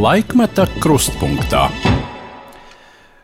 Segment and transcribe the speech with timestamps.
[0.00, 1.66] Laikmeta krustpunktā.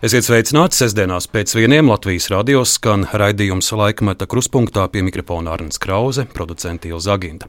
[0.04, 6.26] Esiet sveicināti sestdienās pēc vieniem Latvijas radios skan raidījums laikmeta krustpunktā pie mikrofona Arnēs Krause,
[6.37, 7.49] producents Ilza Aginta.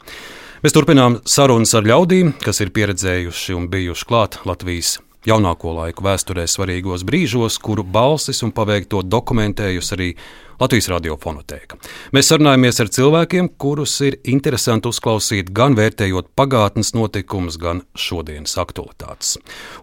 [0.64, 4.96] Mēs turpinām sarunas ar ļaudīm, kas ir pieredzējuši un bijuši klāt Latvijas
[5.26, 10.12] jaunāko laiku vēsturē svarīgos brīžos, kuru balsis un paveikto dokumentējusi arī
[10.58, 11.78] Latvijas radiofonotēka.
[12.18, 19.36] Mēs sarunājamies ar cilvēkiem, kurus ir interesanti uzklausīt gan vērtējot pagātnes notikumus, gan šodienas aktualitātes.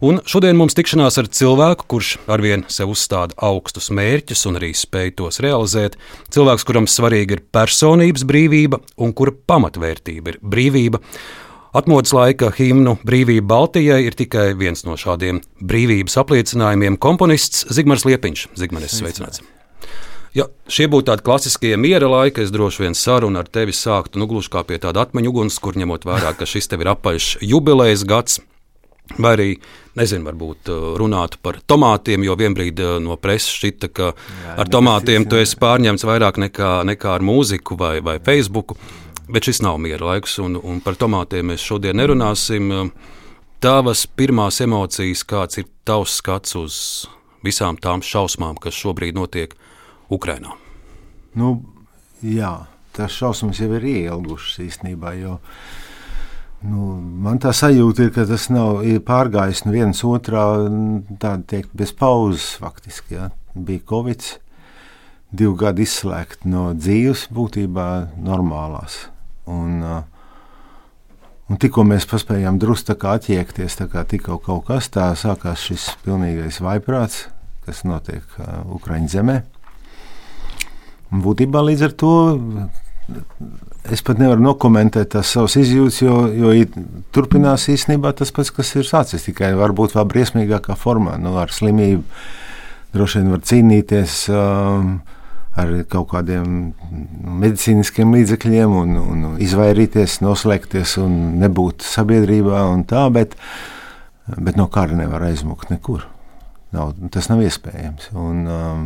[0.02, 5.14] Un šodien mums tikšanās ar cilvēku, kurš arvien sev uzstāda augstus mērķus un arī spēj
[5.22, 5.94] tos realizēt.
[6.34, 11.04] Cilvēks, kuram svarīga ir personības brīvība un kura pamatvērtība ir brīvība.
[11.74, 16.94] Atmodas laika himnu Brīvība Baltijai ir tikai viens no šādiem brīvības apliecinājumiem.
[17.02, 18.44] Komponists Zigmārs Liepiņš.
[18.60, 19.42] Zigmārs, sveicināts!
[20.38, 24.30] Ja šie būtu tādi klasiskie miera laiki, es droši vien sarunu ar tevi sāktu nu,
[24.30, 28.06] gluži kā pie tāda atmiņu uguns, kur ņemot vērā, ka šis tev ir apaļš jubilejas
[28.06, 28.38] gads.
[29.18, 29.50] Vai arī,
[29.98, 34.70] nezinu, varbūt uh, runātu par tomātiem, jo vienbrīd uh, no preses šķita, ka Jā, ar
[34.70, 38.78] tomātiem tu esi pārņemts vairāk nekā, nekā ar mūziku vai, vai Facebook.
[39.28, 42.90] Bet šis nav miera laiks, un, un par tomātiem mēs šodien nerunāsim.
[43.64, 46.74] Tavas pirmās emocijas, kāds ir tavs skats uz
[47.44, 49.54] visām tām šausmām, kas šobrīd notiek
[50.12, 50.52] Ukrajinā?
[51.40, 51.54] Nu,
[52.20, 52.52] jā,
[52.92, 55.14] tas šausmas jau ir ielgušas īstenībā.
[55.16, 55.38] Jo,
[56.68, 56.90] nu,
[57.24, 60.44] man tā sajūta ir, ka tas nav pārgājis no vienas otrā,
[61.16, 63.16] tāda teikt, bez pauzes faktiski.
[63.16, 63.30] Jā.
[63.54, 64.28] Bija Covid,
[65.32, 67.88] divi gadi izslēgti no dzīves, būtībā
[68.20, 69.06] normālās.
[69.50, 69.82] Un,
[71.48, 76.62] un tikko mēs paspējām drusku attiekties, tā kā tikko kaut kas tāds sākās šis pilnīgais
[76.64, 77.26] vaiprāts,
[77.66, 79.42] kas notiek uh, Ukraiņu zemē.
[81.12, 82.14] Un būtībā līdz ar to
[83.92, 86.52] es pat nevaru nokomentēt tās savas izjūtas, jo, jo
[87.14, 89.26] turpinās īstenībā tas pats, kas ir sācies.
[89.28, 92.04] Tikai varbūt vēl briesmīgākā formā, nu, ar slimību.
[92.94, 94.96] Droši vien var cīnīties um,
[95.60, 96.72] ar kaut kādiem
[97.42, 102.64] medicīniskiem līdzekļiem, un, un izvairīties, noslēgties un nebūt sabiedrībā.
[102.72, 103.36] Un tā, bet,
[104.34, 106.08] bet no kara nevar aizmukt nekur.
[106.74, 108.10] Nav, tas nav iespējams.
[108.18, 108.84] Un, um,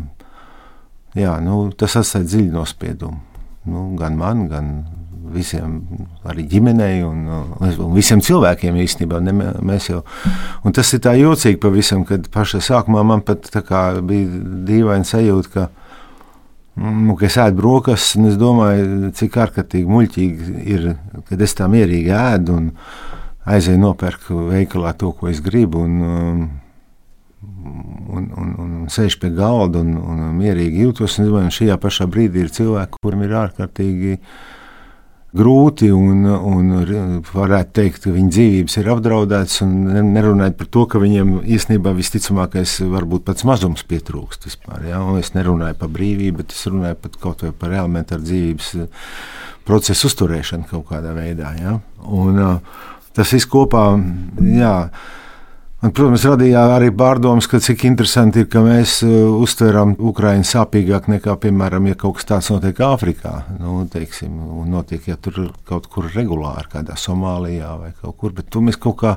[1.16, 3.24] jā, nu, tas atstāja dziļu nospiedumu.
[3.68, 4.72] Nu, gan man, gan
[5.32, 5.80] visiem,
[6.28, 7.24] arī ģimenei un,
[7.58, 9.20] un visiem cilvēkiem īstenībā.
[9.24, 9.34] Ne,
[9.64, 10.02] mēs jau,
[10.64, 13.50] un tas ir tā jocīgi pavisam, kad pašā sākumā man pat
[14.08, 15.87] bija dīvaini sajūta, ka,
[16.78, 20.88] nu, ka es ēdu brokastis, un es domāju, cik ārkārtīgi muļķīgi ir,
[21.28, 22.70] kad es tā mierīgi ēdu un
[23.48, 25.84] aizēju nopērku veikalā to, ko es gribu.
[25.84, 26.42] Un, um,
[28.18, 31.18] un, un, un sēž pie galda un, un mierīgi jūtos.
[31.22, 34.18] Un, un šajā pašā brīdī ir cilvēki, kuriem ir ārkārtīgi
[35.36, 36.70] grūti un, un
[37.28, 39.60] varētu teikt, ka viņu dzīvības ir apdraudētas.
[39.66, 44.48] Nerunājot par to, ka viņiem īstenībā visticamākais varbūt pats mazums pietrūkst.
[44.48, 45.02] Vispār, ja?
[45.04, 48.72] Un es nerunāju par brīvību, bet es runāju pat kaut vai par elementāru dzīvības
[49.68, 51.52] procesu uzturēšanu kaut kādā veidā.
[51.60, 51.76] Ja?
[52.08, 52.40] Un,
[53.16, 53.90] tas viss kopā.
[54.48, 54.74] Jā,
[55.78, 61.06] Man, protams, radīja arī pārdomas, ka cik interesanti ir, ka mēs uh, uztveram Ukraiņu sāpīgāk
[61.12, 63.34] nekā, piemēram, ja kaut kas tāds notiek Āfrikā.
[63.60, 64.32] Nu, teiksim,
[64.66, 68.98] notiek, ja tur kaut kur regulāri, kādā Somālijā vai kaut kur, bet to mēs kaut
[69.04, 69.14] kā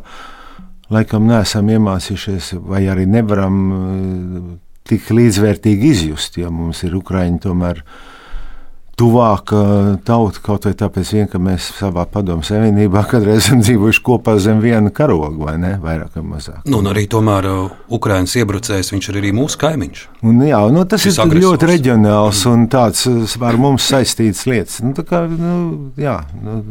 [0.94, 4.48] laikam neesam iemācījušies vai arī nevaram uh,
[4.86, 7.82] tik līdzvērtīgi izjust, ja mums ir Ukraiņi tomēr
[9.00, 9.62] tuvāka
[10.06, 14.62] tauta kaut vai tāpēc, vien, ka mēs savā padomu savienībā kādreiz esam dzīvojuši kopā zem
[14.64, 15.74] viena karoga, vai ne?
[15.82, 16.62] Vairāk vai mazāk.
[16.70, 17.48] Nu, un arī tomēr
[17.92, 20.04] Ukraiņas iebrucējs, viņš ir arī mūsu kaimiņš.
[20.28, 21.48] Un, jā, nu, tas Šis ir agresors.
[21.48, 23.08] ļoti reģionāls un tāds
[23.42, 24.82] ar mums saistīts lietas.
[24.86, 25.56] Nu, kā, nu,
[26.00, 26.62] jā, nu,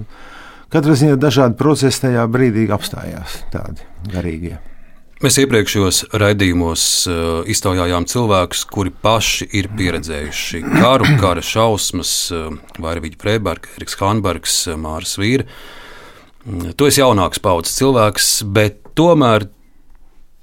[0.71, 3.83] Katrā ziņā dažādi procesi tajā brīdī apstājās, tādi
[4.13, 4.61] garīgie.
[5.21, 6.83] Mēs iepriekšējos raidījumos
[7.13, 7.17] uh,
[7.53, 12.47] iztaujājām cilvēkus, kuri paši ir pieredzējuši karu, kara šausmas, uh,
[12.81, 15.45] Vairvīģa Freiberga, Eriks Hanbergs, uh, Māris Vīra.
[16.49, 19.51] Mm, tu esi jaunāks paudzes cilvēks, bet tomēr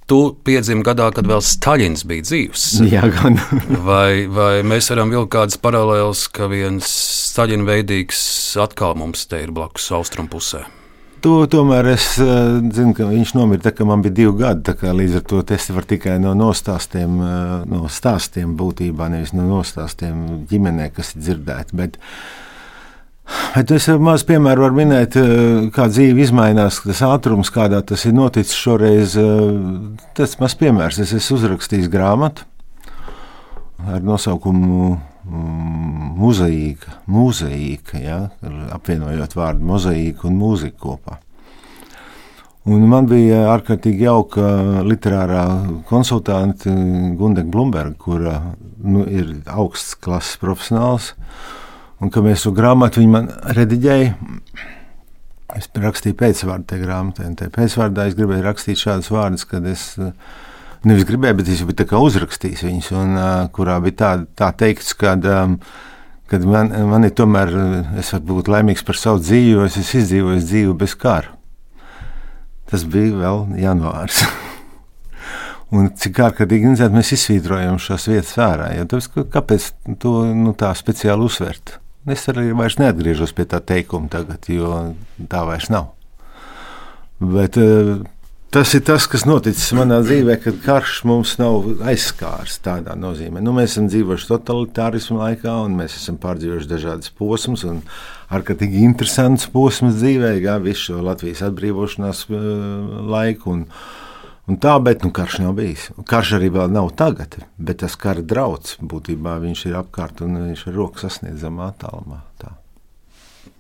[0.06, 2.69] tu piedzimi gadā, kad vēl Staļins bija dzīves.
[2.94, 3.41] Jā, gan.
[3.89, 6.85] vai, vai mēs varam vilkt kādas paralēlas, ka viens
[7.33, 8.21] Staļina veidīgs
[8.62, 10.68] atkal mums te ir blakus austrumu pusē?
[11.27, 14.71] To tomēr es uh, zinu, ka viņš nomira tā, kad man bija divi gadi.
[14.95, 20.45] Līdz ar to es varu tikai no nostāstiem, uh, no stāstiem būtībā, nevis no nostāstiem
[20.47, 21.75] ģimenē, kas ir dzirdēti.
[21.75, 22.00] Bet,
[23.27, 28.13] Bet es maz piemēru varu minēt, eh, kā dzīve izmainās, tas ātrums, kādā tas ir
[28.15, 29.18] noticis šoreiz.
[30.15, 31.01] Tas maz piemērs.
[31.03, 32.47] Es esmu uzrakstījis grāmatu
[33.83, 34.94] ar nosaukumu
[35.27, 38.19] muzeīka, muzeīka ja,
[38.75, 41.18] apvienojot vārdu mozaīka un mūzika kopā.
[42.68, 44.47] Un man bija ārkārtīgi jauka
[44.83, 45.44] literārā
[45.88, 46.74] konsultante
[47.19, 48.33] Gundeņa Blūmberga, kura
[48.83, 51.13] nu, ir augsts klases profesionāls.
[52.03, 54.12] Un kad mēs šo grāmatu man rediģēja,
[55.56, 57.47] es rakstīju pēcvārdu tajā grāmatā.
[57.56, 59.94] Pēcvārdā es gribēju rakstīt šādus vārdus, kad es
[60.88, 63.22] nevis gribēju, bet es biju uzrakstījis viņus, un
[63.56, 65.18] kurā bija tā, tā teikts, ka.
[65.19, 65.60] Um,
[66.28, 67.54] kad man, man ir tomēr,
[68.00, 71.34] es varu būt laimīgs par savu dzīvi, jo es esmu izdzīvojis dzīvi bez kara.
[72.68, 74.25] Tas bija vēl janvārs.
[75.75, 78.69] Un cik ārkārtīgi interesanti mēs izsvītrojam šās vietas ārā.
[78.75, 79.69] Ja, tāpēc, kāpēc
[80.04, 81.78] to nu, tā speciāli uzsvērt?
[82.12, 84.78] Es arī vairs neatgriežos pie tā teikuma tagad, jo
[85.31, 85.89] tā vairs nav.
[87.19, 87.60] Bet
[88.47, 93.41] Tas ir tas, kas noticis manā dzīvē, kad karš mums nav aizskārs tādā nozīmē.
[93.44, 97.81] Nu, mēs esam dzīvojuši totalitārismu laikā, un mēs esam pārdzīvojuši dažādas posmas, un
[98.31, 102.38] ārkārtīgi interesants posms dzīvē, kā visu šo Latvijas atbrīvošanās uh,
[103.11, 103.57] laiku.
[103.57, 103.65] Un,
[104.47, 105.89] un tā, bet nu, karš nav bijis.
[106.07, 110.63] Karš arī vēl nav tagad, bet tas kara drauds būtībā viņš ir apkārt un viņš
[110.71, 112.23] ir rokas sasniedzamā attālumā.
[112.39, 112.55] Tā.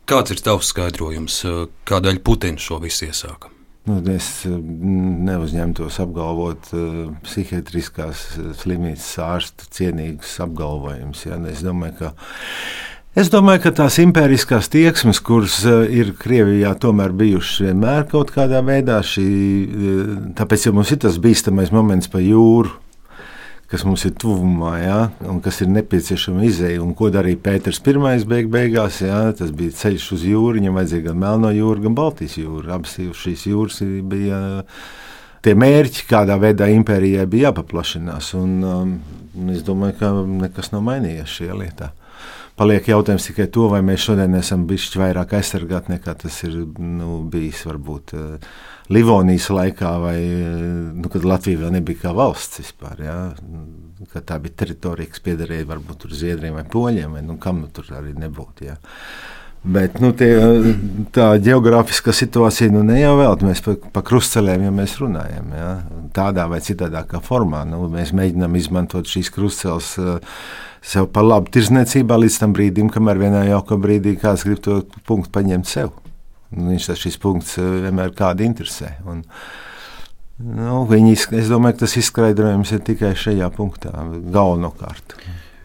[0.07, 1.43] Kāds ir tavs skaidrojums,
[1.91, 3.51] kādēļ Putins šo visu iesāka?
[3.87, 11.23] Nu, es mm, neuzņemtos apgalvot uh, psihiatriskās eh, slimnīcas ārstu cienīgus apgalvojumus.
[11.29, 11.39] Ja?
[11.51, 12.13] Es domāju, ka
[13.17, 18.59] Es domāju, ka tās impēriskās tieksmes, kuras eh, ir Krievijā, tomēr bijušas vienmēr kaut kādā
[18.61, 19.29] veidā, šī,
[20.37, 22.75] tāpēc jau mums ir tas bīstamais moments pa jūru,
[23.71, 26.79] kas mums ir tuvumā, ja, un kas ir nepieciešama izēja.
[26.83, 29.01] Un ko darīja Pēters I beig beigās?
[29.01, 32.71] Ja, tas bija ceļš uz jūru, viņam vajadzīja gan Melno jūru, gan Baltijas jūru.
[32.71, 34.63] Abas šīs jūras bija
[35.43, 38.33] tie mērķi, kādā veidā impērijai bija jāpaplašinās.
[38.39, 38.97] Un, um,
[39.51, 40.13] es domāju, ka
[40.47, 41.91] nekas nav mainījies šajā lietā.
[42.57, 47.21] Paliek jautājums tikai to, vai mēs šodien esam bijuši vairāk aizsargāti nekā tas ir nu,
[47.29, 48.15] bijis varbūt.
[48.17, 48.57] Uh,
[48.93, 50.17] Livonijas laikā, vai
[50.95, 53.01] nu, kad Latvija vēl nebija kā valsts vispār.
[53.03, 53.15] Ja?
[54.13, 57.89] Kad tā bija teritorija, kas piederēja varbūt Zviedrijiem vai Poļiem, vai nu, kam nu tur
[57.97, 58.69] arī nebūtu.
[58.69, 58.77] Ja?
[59.67, 60.31] Bet nu, tie,
[61.11, 65.51] tā geogrāfiskā situācija nu, ne jau vēl mēs pa, pa krustcelēm ja mēs runājam.
[65.57, 65.73] Ja?
[66.15, 70.39] Tādā vai citādā formā nu, mēs mēģinām izmantot šīs krustceles uh,
[70.81, 75.33] sev par labu tirzniecībā līdz tam brīdim, kamēr vienā jaukā brīdī kāds grib to punktu
[75.37, 75.93] paņemt sev.
[76.51, 78.93] Nu, viņš tas šis punkts eh, vienmēr kādu interesē.
[79.07, 79.23] Un,
[80.39, 83.91] nu, viņi, es domāju, ka tas izskaidrojums ir tikai šajā punktā,
[84.31, 85.17] galvenokārt.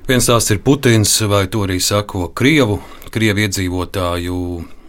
[0.09, 2.81] Viens tās ir Putins, vai to arī sako Krievu,
[3.15, 4.39] Krievu iedzīvotāju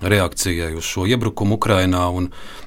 [0.04, 2.08] reakcijai uz šo iebrukumu Ukrajinā.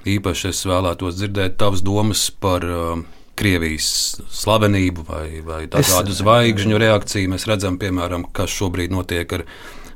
[0.07, 3.03] Īpaši es vēlētos dzirdēt tavas domas par uh,
[3.37, 3.89] Krievijas
[4.33, 7.33] slavenību vai, vai tādu zvaigžņu reakciju.
[7.35, 9.45] Mēs redzam, piemēram, kas šobrīd notiek ar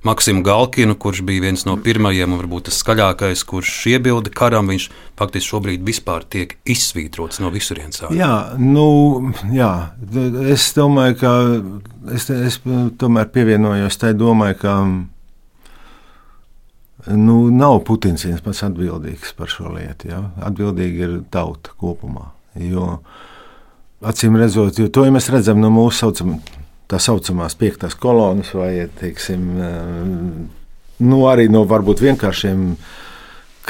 [0.02, 4.70] Maksimu Galkinu, kurš bija viens no pirmajiem un varbūt tas skaļākais, kurš iebilda karam.
[4.72, 4.86] Viņš
[5.20, 8.00] faktiski šobrīd vispār tiek izsvītrots no visurienes.
[8.16, 9.72] Jā, nu, jā,
[10.48, 11.34] es domāju, ka
[12.16, 12.60] es, es
[13.00, 14.78] tomēr pievienojos tai domai, ka
[17.06, 20.08] nu, nav Putins viens pats atbildīgs par šo lietu.
[20.14, 20.22] Ja?
[20.48, 22.30] Atbildīga ir tauta kopumā.
[22.56, 23.02] Jo,
[24.00, 26.40] acīm redzot, jo to ja mēs redzam no mūsu saucamā
[26.90, 30.08] tā saucamās piektās kolonas, vai teiksim, eh,
[31.06, 32.64] nu, arī no varbūt vienkāršiem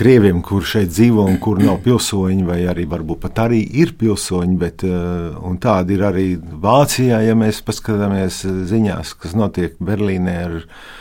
[0.01, 4.57] krieviem, kur šeit dzīvo un kur nav pilsoņi, vai arī varbūt pat arī ir pilsoņi,
[4.57, 8.41] bet eh, tādi ir arī Vācijā, ja mēs paskatāmies
[8.73, 10.99] ziņās, kas notiek Berlīnē ar viņu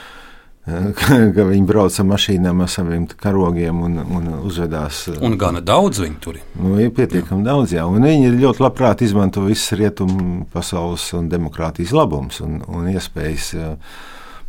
[1.35, 5.05] ka viņi brauc ar mašīnām ar saviem karogiem un, un uzvedās.
[5.19, 6.45] Un gana daudz viņi tur ir.
[6.59, 7.47] Nu, ir pietiekami jā.
[7.49, 7.88] daudz, jā.
[7.89, 13.53] Un viņi ļoti labprāt izmanto visas rietumu pasaules un demokrātijas labums un, un iespējas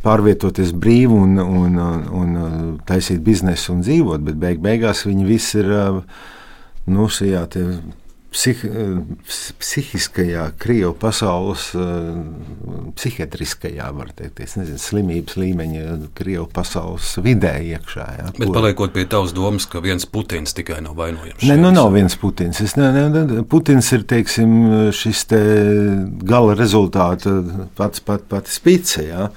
[0.01, 5.59] pārvietoties brīvi un, un, un, un taisīt biznesu un dzīvot, bet beig beigās viņi visi
[5.61, 5.69] ir
[6.89, 7.45] nu, šajā
[8.31, 8.61] psih,
[9.59, 11.67] psihiskajā, krievu pasaules,
[12.95, 15.85] psihiatriskajā, var teikt, nezinu, slimības līmeņa,
[16.17, 18.07] krievu pasaules vidē iekšā.
[18.19, 18.55] Jā, Bet kur...
[18.55, 21.43] paliekot pie tavas domas, ka viens Putins tikai nav vainojams.
[21.43, 22.63] Nē, nu nav viens Putins.
[22.63, 24.55] Es, ne, ne, Putins ir, teiksim,
[24.95, 25.41] šis te
[26.27, 27.41] gala rezultāta
[27.77, 29.27] pats, pats, pats spice, jā.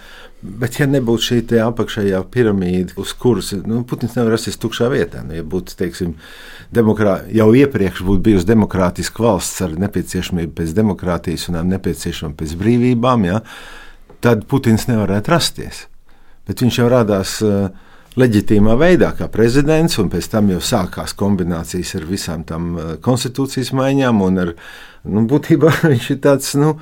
[0.44, 5.32] Bet, ja nebūtu šī apakšējā piramīda, uz kuras nu, Putins nevar rasties tukšā vietā, nu,
[5.38, 6.10] ja būtu teiksim,
[6.74, 7.22] demokrā...
[7.32, 13.40] jau iepriekš būtu bijusi demokrātiska valsts ar nepieciešamību pēc demokrātijas un nepieciešamību pēc brīvībām, ja,
[14.24, 15.86] tad Putins nevarētu rasties.
[16.44, 17.72] Bet viņš jau radās uh,
[18.20, 23.72] leģitīmā veidā, kā prezidents, un pēc tam jau sākās kombinācijas ar visām tām uh, konstitūcijas
[23.76, 24.20] maiņām.
[24.44, 24.54] Ar,
[25.08, 26.52] nu, būtībā viņš ir tāds.
[26.60, 26.76] Nu,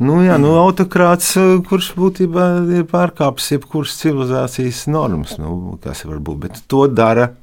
[0.00, 2.46] Nu, jā, nu, autokrāts, eh, kurš būtībā
[2.78, 6.38] ir pārkāpis jebkuras civilizācijas normas, nu, kas var būt.
[6.46, 7.34] Bet to dara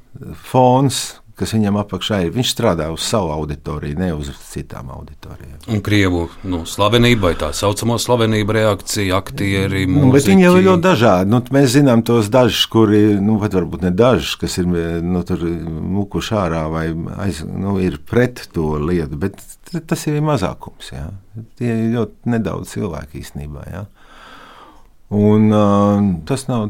[0.50, 2.32] fons, kas viņam apakšā ir.
[2.34, 5.58] Viņš strādā uz savu auditoriju, ne uz citām auditorijām.
[5.70, 10.04] Un krievu nu, slavenība vai tā saucamo slavenību reakcija, aktieri, mūziķi.
[10.06, 11.32] Nu, bet viņi jau ir ļoti dažādi.
[11.34, 15.22] Nu, mēs zinām tos dažus, kuri, nu, pat varbūt ne dažus, kas ir nu,
[15.98, 16.88] mukuši ārā vai
[17.26, 19.38] aiz, nu, ir pret to lietu, bet
[19.86, 20.92] tas ir mazākums.
[20.94, 21.06] Jā.
[21.60, 23.64] Tie ir ļoti nedaudz cilvēki īstenībā.
[23.70, 23.86] Jā.
[25.14, 26.68] Un uh, tas nav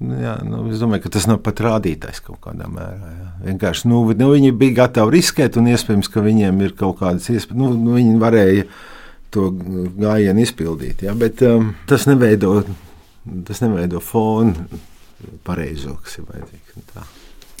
[0.00, 3.10] Jā, nu, es domāju, ka tas nav pat rādītājs kaut kādā mērā.
[3.12, 3.26] Jā.
[3.50, 7.58] Vienkārši nu, nu, viņi bija gatavi riskēt, un iespējams, ka viņiem ir kaut kādas iespējas.
[7.60, 8.64] Nu, nu, viņi varēja
[9.34, 9.50] to
[10.00, 12.62] gājienu izpildīt, jā, bet um, tas, neveido,
[13.46, 14.80] tas neveido fonu
[15.44, 16.80] pareizo, kas ir vajadzīgs.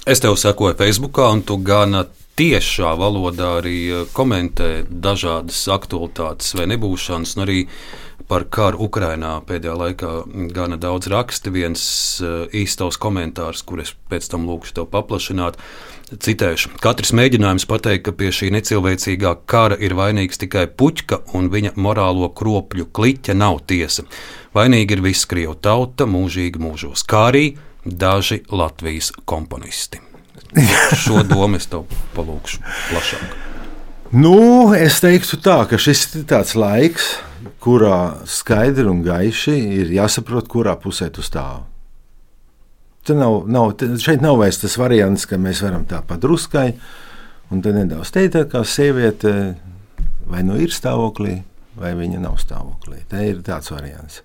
[0.08, 2.06] Es tev sekoju Facebook, un tu gana
[2.40, 7.66] tiešā valodā arī uh, komentē dažādas aktualitātes vai nebūšanas, arī
[8.30, 10.10] par karu Ukrajinā pēdējā laikā
[10.54, 11.50] gana daudz raksta.
[11.54, 11.82] Viens
[12.22, 15.58] uh, īstais komentārs, kurus pēc tam lūkšu tev paplašināt.
[16.10, 21.76] Citēšu: Katrs mēģinājums pateikt, ka pie šī necilvēcīgā kara ir vainīgs tikai puķka un viņa
[21.78, 24.06] morālo kropļu kliķa, nav tiesa.
[24.54, 27.44] Vainīgi ir viss krievu tauta, mūžīgi mūžos, kā arī
[27.84, 30.02] daži Latvijas komponisti.
[31.04, 33.38] Šo domu es tev palūkšu plašāk.
[34.10, 37.12] Nu, es teiktu tā, ka šis ir tāds laiks,
[37.62, 41.64] kurā skaidri un gaiši ir jāsaprot, kurā pusē tu stāv.
[43.06, 46.68] Te nav, nav, te, šeit nav vairs tas variants, ka mēs varam tā padruskai
[47.50, 49.34] un te nedaudz teikt, kā sieviete
[50.30, 51.40] vai nu ir stāvoklī,
[51.80, 53.02] vai viņa nav stāvoklī.
[53.08, 54.20] Te ir tāds variants.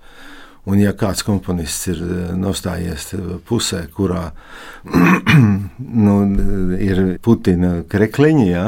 [0.66, 3.12] Un, ja kāds komponists ir eh, nostājies
[3.46, 4.32] pusē, kurā
[6.06, 6.16] nu,
[6.82, 8.66] ir Putina krekliņa, ja,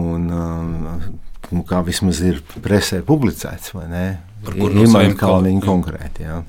[0.00, 1.10] un uh,
[1.54, 4.04] nu, kā vismaz ir presē publicēts, vai ne?
[4.50, 6.26] Ir Imants Kalniņš konkrēti.
[6.28, 6.42] Jā.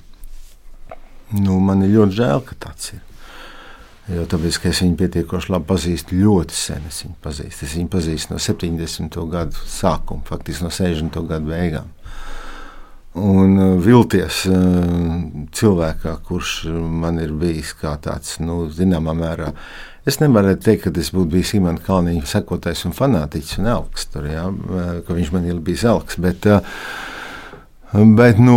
[1.38, 3.02] Nu, man ir ļoti žēl, ka tāds ir.
[4.12, 7.68] Jo tāpēc, ka es viņu pietiekoši labi pazīstu, ļoti sen es viņu pazīstu.
[7.68, 9.20] Es viņu pazīstu no 70.
[9.32, 11.20] gadu sākuma, faktiski no 60.
[11.30, 11.92] gadu beigām.
[13.22, 14.58] Un uh, vilties uh,
[15.56, 16.56] cilvēkā, kurš
[17.04, 19.52] man ir bijis kā tāds, nu, zināmā mērā,
[20.08, 24.26] Es nevaru teikt, ka es būtu bijis Imants Kalniņa sekotājs un fanātiķis un elks, tur,
[24.32, 24.48] jā,
[25.06, 26.18] ka viņš man ir bijis elks.
[26.22, 26.48] Bet,
[28.18, 28.56] bet nu,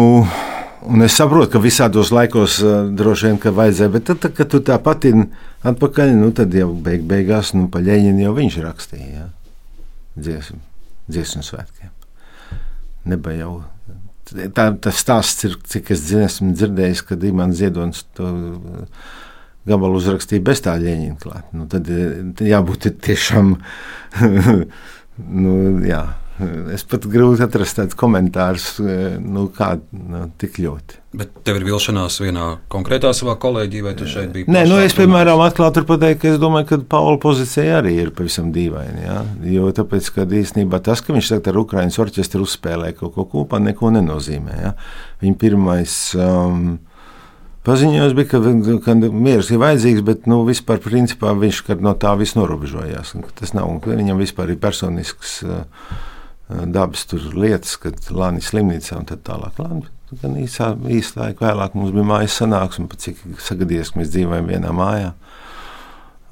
[1.05, 2.63] es saprotu, ka visādos laikos
[2.97, 5.13] droši vien vajadzēja, bet tad, kad tu tā pati
[5.69, 9.29] atpakaļ, nu, tad jau beig, beigās nu, pa ļeņinu jau viņš rakstīja jā,
[10.17, 10.63] dziesmu,
[11.13, 11.93] dziesmu svētkiem.
[13.13, 13.53] Neba jau
[14.33, 18.33] tā, tas stāsts ir, cik es zinu, esmu dzirdējis, kad Imants Ziedonis to
[19.69, 21.47] gabalu uzrakstīja bez tā ļeņķa klāt.
[21.57, 21.89] Nu, tad,
[22.37, 23.57] tad jābūt tiešām.
[25.45, 25.57] nu,
[25.87, 26.05] jā.
[26.75, 28.65] Es pat grūti atrast tādus komentārus,
[29.23, 30.97] nu, kā nu, tik ļoti.
[31.15, 34.49] Bet tev ir vilšanās vienā konkrētā savā kolēģijā, vai tu šeit biji?
[34.51, 38.49] Nē, nu, es, piemēram, atklāti pateicu, ka es domāju, ka Paula pozīcija arī ir pavisam
[38.55, 39.05] dīvaina.
[39.05, 39.21] Ja?
[39.47, 43.63] Jo tāpēc, ka īstenībā tas, ka viņš tagad ar Ukraiņas orķestru uzspēlē kaut ko kopā,
[43.63, 44.59] neko nenozīmē.
[44.59, 44.75] Ja?
[45.23, 46.01] Viņa pirmais.
[46.19, 46.75] Um,
[47.65, 48.39] Paziņojums bija, ka,
[48.85, 53.15] ka miers ir vajadzīgs, bet nu, vispār principā viņš no tā viss norobežojās.
[53.39, 55.65] Tas nav viņam vispār ir personisks uh,
[56.49, 59.57] dabas lietas, kad Lānis slimnīcā un tā tālāk.
[59.65, 59.89] Lāni,
[60.21, 64.77] gan īsā, īsā laika vēlāk mums bija mājas sanāksme, cik sagadījies, ka mēs dzīvojam vienā
[64.77, 65.15] mājā.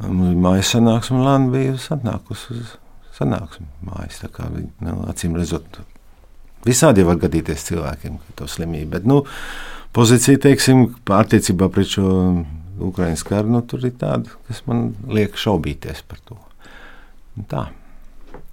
[0.04, 2.76] Mums bija mājas sanāksme, un Lāna bija atnākusi uz
[3.16, 4.20] sanāksmi mājas.
[4.36, 5.80] Kā, nu, acīm redzot,
[6.68, 8.92] visādi var gadīties cilvēkiem, ka to slimību.
[8.98, 9.22] Bet, nu,
[9.96, 12.08] pozīcija, teiksim, attiecībā pret šo
[12.82, 16.38] Ukraiņas karu, nu, tur ir tāda, kas man liek šaubīties par to.
[17.48, 17.68] Tā.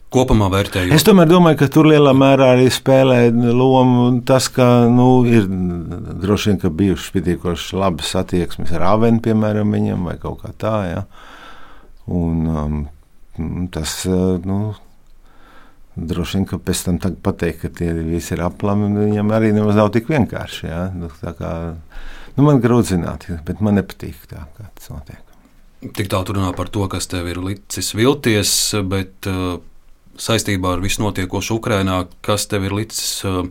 [0.10, 0.96] Kopumā vērtējot.
[0.96, 3.19] Es tomēr domāju, ka tur lielā mērā arī spēlē
[3.53, 10.08] lomu tas, ka nu, ir droši vien bijušas pietiekoši labas attieksmes ar Avenu, piemēram, viņam,
[10.10, 10.75] vai kaut kā tā.
[10.89, 11.03] Ja?
[12.10, 14.74] Un, um, tas nu,
[16.00, 19.91] Droši vien, ka pēc tam pateikt, ka tie visi ir aplami, viņam arī nemaz nav
[19.96, 20.68] tik vienkārši.
[20.70, 20.84] Ja?
[20.96, 21.53] Nu, kā,
[22.36, 25.25] nu, man grūti zināt, bet man nepatīk tā, kā tas notiek.
[25.96, 28.53] Tik tālu runā par to, kas tev ir licis vilties,
[28.91, 29.60] bet uh,
[30.20, 33.46] saistībā ar visu notiekošu Ukrajinā, kas tev ir licis uh,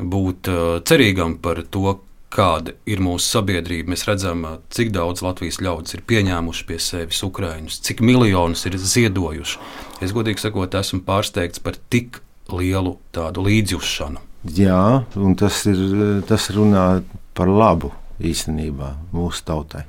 [0.00, 1.98] būt uh, cerīgam par to,
[2.30, 3.90] kāda ir mūsu sabiedrība.
[3.92, 9.58] Mēs redzam, cik daudz Latvijas ļaudis ir pieņēmuši pie sevis ukrāņus, cik miljonus ir ziedojuši.
[10.00, 14.22] Es godīgi sakot, esmu pārsteigts par tik lielu tādu līdzjūšanu.
[14.56, 15.80] Jā, un tas, ir,
[16.28, 17.02] tas runā
[17.36, 17.92] par labu
[18.24, 19.84] īstenībā mūsu tautai.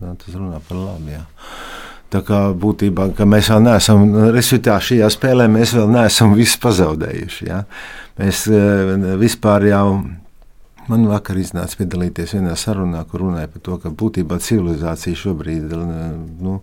[0.00, 1.10] Jā, tas runā par labu.
[1.10, 1.24] Jā.
[2.10, 7.50] Tā kā būtībā mēs vēl neesam, respektīvi, šajā spēlē mēs vēl neesam visu pazaudējuši.
[7.50, 7.64] Ja?
[8.18, 8.46] Mēs
[9.20, 9.84] vispār jau
[10.90, 15.70] Man vakar iznāca piedalīties vienā sarunā, kur runāja par to, ka būtībā civilizācija šobrīd
[16.42, 16.56] nu,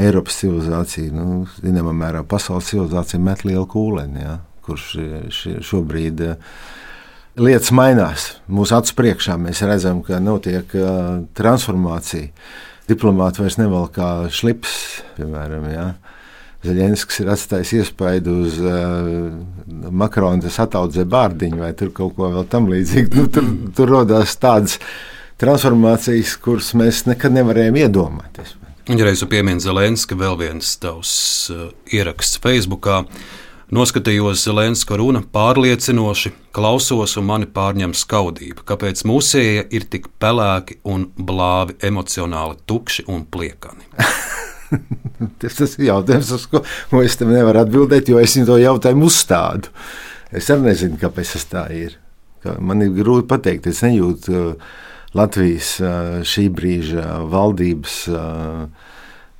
[0.00, 4.86] Eiropas civilizācija, nu, zināmā mērā pasaules civilizācija met lielu kūleni, ja, kurš
[5.68, 6.22] šobrīd
[7.36, 8.28] lietas mainās.
[8.48, 10.72] Mūsu acu priekšā mēs redzam, ka notiek
[11.36, 12.32] transformācija.
[12.88, 14.72] Diplomāti vairs nevelk kā šlips,
[15.16, 15.68] piemēram.
[15.70, 15.86] Ja.
[16.62, 19.32] Zaļenskis ir atstājis iespaidu uz uh,
[19.90, 23.18] Makrona, tas ataudzē bārdiņu vai tur kaut ko vēl tam līdzīgu.
[23.18, 24.78] Nu, tur, tur rodās tādas
[25.42, 28.54] transformācijas, kuras mēs nekad nevarējām iedomāties.
[28.90, 31.12] Ja reiz piemini Zelenska, vēl viens tavs
[31.54, 33.04] uh, ieraksts Facebookā.
[33.70, 38.64] Noskatījos Zelenska runa pārliecinoši, klausos un mani pārņem skaudība.
[38.72, 43.86] Kāpēc mūsēja ir tik pelēki un blāvi, emocionāli tukši un pliekani?
[45.44, 49.70] tas, ir jautājums, uz ko es tam nevaru atbildēt, jo es viņu to jautājumu uzstādu.
[50.34, 52.00] Es arī nezinu, kāpēc tas tā ir.
[52.58, 54.72] Man ir grūti pateikt, es nejūtu uh,
[55.18, 55.76] Latvijas
[56.28, 57.98] šī brīža valdības.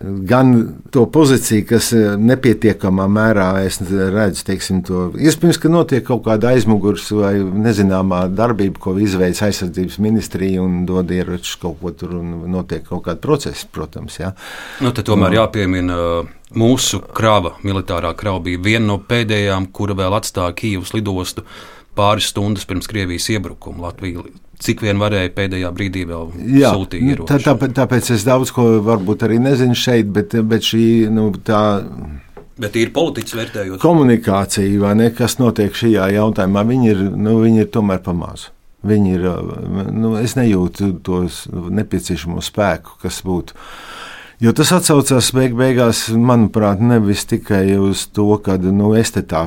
[0.03, 0.49] Gan
[0.91, 7.07] to pozīciju, kas nepietiekamā mērā es redzu, teiksim, to iespējams, ka notiek kaut kāda aizmugures
[7.15, 12.83] vai nezināmā darbība, ko izveids aizsardzības ministrija un dod ieročus kaut ko tur un notiek
[12.89, 14.19] kaut kāda procesa, protams.
[14.19, 14.33] Jā.
[14.83, 15.99] Nu, tomēr jāpiemina.
[16.53, 21.47] Mūsu krava, militārā krava bija viena no pēdējām, kura vēl atstāja Kīvas lidostu
[21.97, 23.87] pāris stundas pirms Krievijas iebrukuma.
[23.87, 24.27] Latvija
[24.63, 27.25] cik vien varēja pēdējā brīdī vēl Jā, sūtīt.
[27.29, 31.63] Tā, tā, tāpēc es daudz ko varbūt arī nezinu šeit, bet, bet šī nu, tā.
[32.63, 33.81] Bet ir politiķis vērtējot.
[33.83, 38.53] Komunikācija, vai ne, kas notiek šajā jautājumā, viņi ir, nu, viņi ir tomēr pamāzu.
[38.87, 39.27] Viņi ir,
[39.95, 43.55] nu, es nejūtu tos nepieciešamo spēku, kas būtu.
[44.43, 49.45] Jo tas atcaucās beig beigās, manuprāt, nevis tikai uz to, ka nu, es te tā,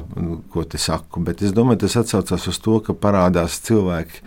[0.53, 4.23] ko te saku, bet es domāju, tas atcaucās uz to, ka parādās cilvēki,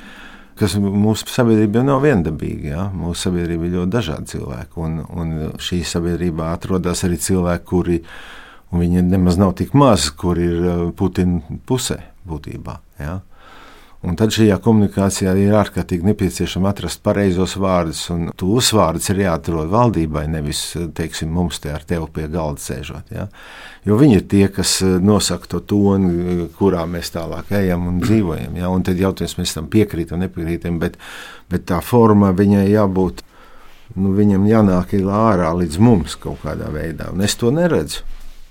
[0.59, 2.69] kas mūsu sabiedrība nav viendabīga.
[2.69, 2.88] Ja?
[2.94, 7.99] Mūsu sabiedrība ir ļoti dažādi cilvēki, un, un šī sabiedrībā atrodas arī cilvēki, kuri,
[8.75, 12.79] viņi nemaz nav tik mazi, kur ir uh, Putina pusē būtībā.
[13.01, 13.21] Ja?
[14.06, 19.72] Un tad šajā komunikācijā ir ārkārtīgi nepieciešama atrast pareizos vārdus, un tos vārdus ir jāatrod
[19.72, 20.61] valdībai, nevis
[20.94, 23.11] teiksim, mums te ar tevi pie galda sēžot.
[23.11, 23.26] Ja?
[23.88, 27.98] Jo viņi ir tie, kas eh, nosaka to toni, eh, kurā mēs tālāk ejam un
[28.04, 28.54] dzīvojam.
[28.61, 28.70] Ja?
[28.70, 30.94] Un tad jautājums, mēs tam piekrītam, nepiekrītam, bet,
[31.50, 33.24] bet tā forma viņai jābūt.
[33.98, 38.04] Nu, viņam jānāk ārā līdz mums kaut kādā veidā, un es to neredzu.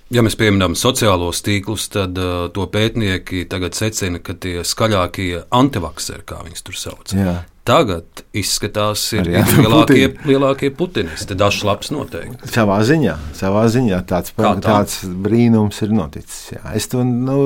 [0.08, 6.24] Ja mēs pieminam sociālos tīklus, tad uh, to pētnieki tagad secina, ka tie skaļākie antivakseri,
[6.28, 7.34] kā viņus tur sauc, Jā.
[7.68, 10.30] tagad izskatās, ir lielākie, Putin.
[10.30, 11.36] lielākie putinisti.
[11.36, 12.48] Dažs labs noteikti.
[12.48, 14.54] Savā ziņā, savā ziņā tāds, tā?
[14.64, 16.54] tāds brīnums ir noticis.
[16.56, 16.64] Jā.
[16.80, 17.42] Es to, nu,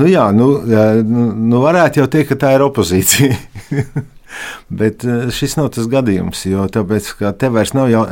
[0.00, 0.48] nu jā, nu,
[1.04, 3.36] nu, nu varētu jau teikt, ka tā ir opozīcija.
[4.70, 8.04] Bet eh, šis nav tas gadījums, jo tāpēc, te vairs nav jau.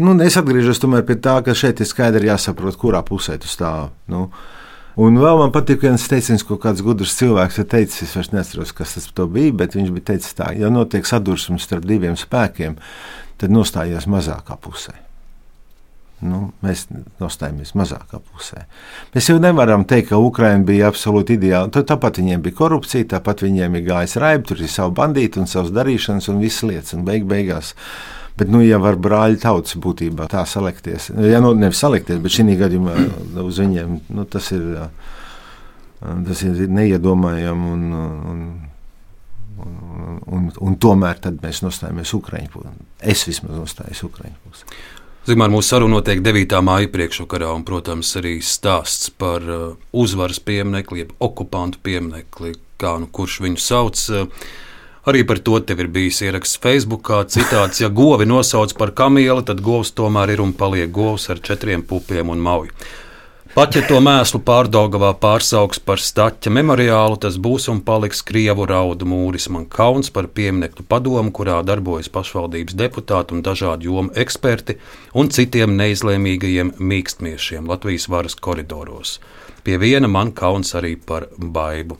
[0.00, 3.90] Nu, es atgriežos pie tā, ka šeit ir skaidri jāsaprot, kurā pusē tu stāv.
[4.08, 4.28] Nu,
[4.94, 8.04] Un vēl man patīk viens teiciens, ko kāds gudrs cilvēks ir teicis.
[8.06, 11.82] Es vairs neatceros, kas tas bija, bet viņš bija teicis tā, ja notiek sadursmes starp
[11.90, 12.78] diviem spēkiem,
[13.42, 14.94] tad nostājies mazākā pusē
[16.22, 16.86] nu, mēs
[17.20, 18.64] nostājamies mazākā pusē.
[19.14, 21.70] Mēs jau nevaram teikt, ka Ukraiņa bija absolūti ideāla.
[21.74, 25.72] Tāpat viņiem bija korupcija, tāpat viņiem ir gājis raibi, tur ir savu bandītu un savas
[25.74, 26.94] darīšanas un visas lietas.
[26.96, 27.74] Un beig beigās.
[28.38, 32.56] Bet, nu, ja var brāļi tautas būtībā tā salikties, ja nu nevis salikties, bet šī
[32.58, 32.96] gadījumā
[33.44, 34.64] uz viņiem nu, tas ir,
[36.02, 37.70] tas ir neiedomājami.
[37.76, 38.42] Un, un,
[39.62, 42.74] un, un, un tomēr mēs nostājamies Ukraiņu pusē.
[43.14, 44.82] Es vismaz nostājos Ukraiņu pusē.
[45.24, 46.50] Zīmēr mūsu saruna notiek 9.
[46.60, 49.62] māja priekšvakarā, un, protams, arī stāsts par uh,
[49.96, 54.02] uzvaras pieminekli, jeb okupantu pieminekli, kā nu kurš viņu sauc.
[54.12, 54.50] Uh,
[55.08, 57.08] arī par to tev ir bijis ieraksts Facebook.
[57.32, 61.86] Citāts, ja govi nosauc par kamieli, tad govs tomēr ir un paliek govs ar četriem
[61.88, 62.76] pupiem un mauju.
[63.54, 69.06] Pat ja to mēslu pārdaugavā pārsauks par staķa memoriālu, tas būs un paliks Krievu raudu
[69.06, 69.46] mūris.
[69.46, 74.74] Man kauns par pieminiektu padomu, kurā darbojas pašvaldības deputāti un dažādi jomu eksperti
[75.14, 79.20] un citiem neizlēmīgajiem mīkstmiešiem Latvijas varas koridoros.
[79.64, 81.96] Pie viena man kauns arī par baidu.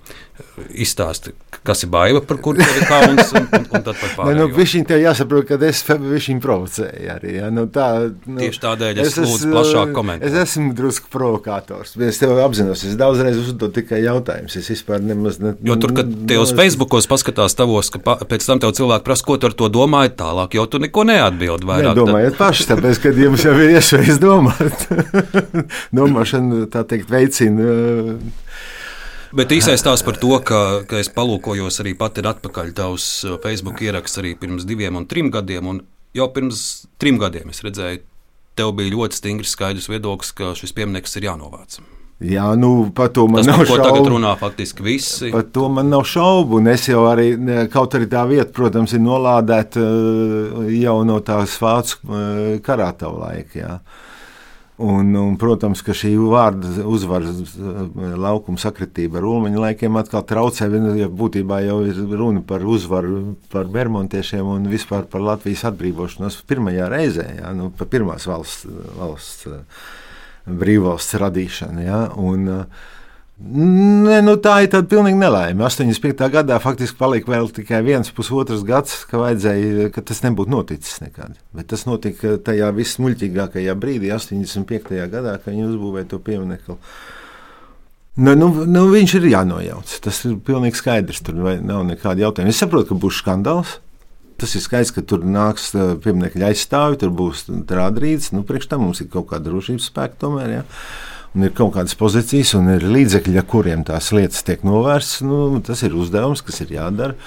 [0.74, 1.31] Izstāsti,
[1.62, 4.35] kas ir baiva, par kuru ir kauns, un, un, un tad par pārējo.
[4.37, 7.37] Nu, viņš tev jāsaprot, ka es viņu provocēju arī.
[7.38, 7.50] Ja?
[7.55, 7.87] Nu, tā,
[8.27, 10.27] nu, Tieši tādēļ es, es lūdzu plašāk komentēt.
[10.29, 11.94] Es esmu drusku provokators.
[12.03, 14.59] Es tev apzinos, es daudzreiz uzdodu tikai jautājumus.
[14.59, 15.55] Es vispār nemaz ne.
[15.64, 19.27] Jo tur, kad te uz Facebookos paskatās tavos, ka pa, pēc tam tev cilvēki prasa,
[19.31, 21.94] ko tu ar to domāji tālāk, jo tu neko neatbildi vairāk.
[22.03, 24.88] Domājiet paši, tāpēc, ka jums jau ir iespējas domāt.
[26.00, 27.54] Domāšana, tā teikt, veicina
[29.35, 33.83] Bet īsais stāsts par to, ka, ka es palūkojos arī pati atpakaļ tavs uh, Facebook
[33.83, 35.81] ieraksts arī pirms diviem un trim gadiem.
[36.14, 38.05] jau pirms trim gadiem es redzēju,
[38.55, 41.81] tev bija ļoti stingrs skaidrs viedoklis, ka šis piemineklis ir jānovāc.
[42.23, 43.83] Jā, nu, par to man Tas, nav šaubu.
[43.83, 45.33] tagad runā faktiski visi.
[45.35, 46.61] Par to man nav šaubu.
[46.61, 47.35] Un es jau arī,
[47.73, 53.59] kaut arī tā vieta, protams, ir nolādēta eh, jau no tās vācu eh, karātava laika.
[53.59, 53.75] Jā.
[54.76, 57.52] Un, un, protams, ka šī vārda uzvaras
[58.18, 60.66] laukuma sakritība ar ulmaņa laikiem atkal traucē.
[60.98, 66.88] Ja būtībā jau ir runa par uzvaru par bermontiešiem un vispār par Latvijas atbrīvošanos pirmajā
[66.90, 68.66] reizē, jā, nu, par pirmās valsts,
[68.98, 69.87] valsts eh,
[70.50, 71.87] brīvvalsts radīšanu.
[71.87, 72.90] Jā, un, eh,
[73.35, 75.64] Ne, nu tā ir tāda pilnīga nelaime.
[75.66, 76.23] 85.
[76.31, 79.18] gadā faktiski palika vēl tikai viens pusotrs gads, ka,
[79.94, 81.35] ka tas nebūtu noticis nekad.
[81.57, 84.94] Bet tas notika tajā vismuļķīgākajā brīdī, 85.
[85.11, 86.79] gadā, kad viņi uzbūvēja to pieminiektu.
[88.14, 89.97] Nu, nu, nu, viņš ir jānojauc.
[90.05, 91.25] Tas ir pilnīgi skaidrs.
[91.27, 92.55] Tur nav nekāda jautājuma.
[92.55, 93.81] Es saprotu, ka būs skandāls.
[94.38, 98.31] Tas ir skaidrs, ka tur nāks pieminiektu aizstāvi, tur būs rādīts.
[98.35, 100.55] Nu, priekš tam mums ir kaut kāda drošības spēka tomēr.
[100.61, 100.62] Ja?
[101.35, 105.25] Un ir kaut kādas pozīcijas, un ir līdzekļi, ar kuriem tās lietas tiek novērstas.
[105.27, 107.18] Nu, tas ir uzdevums, kas ir jādara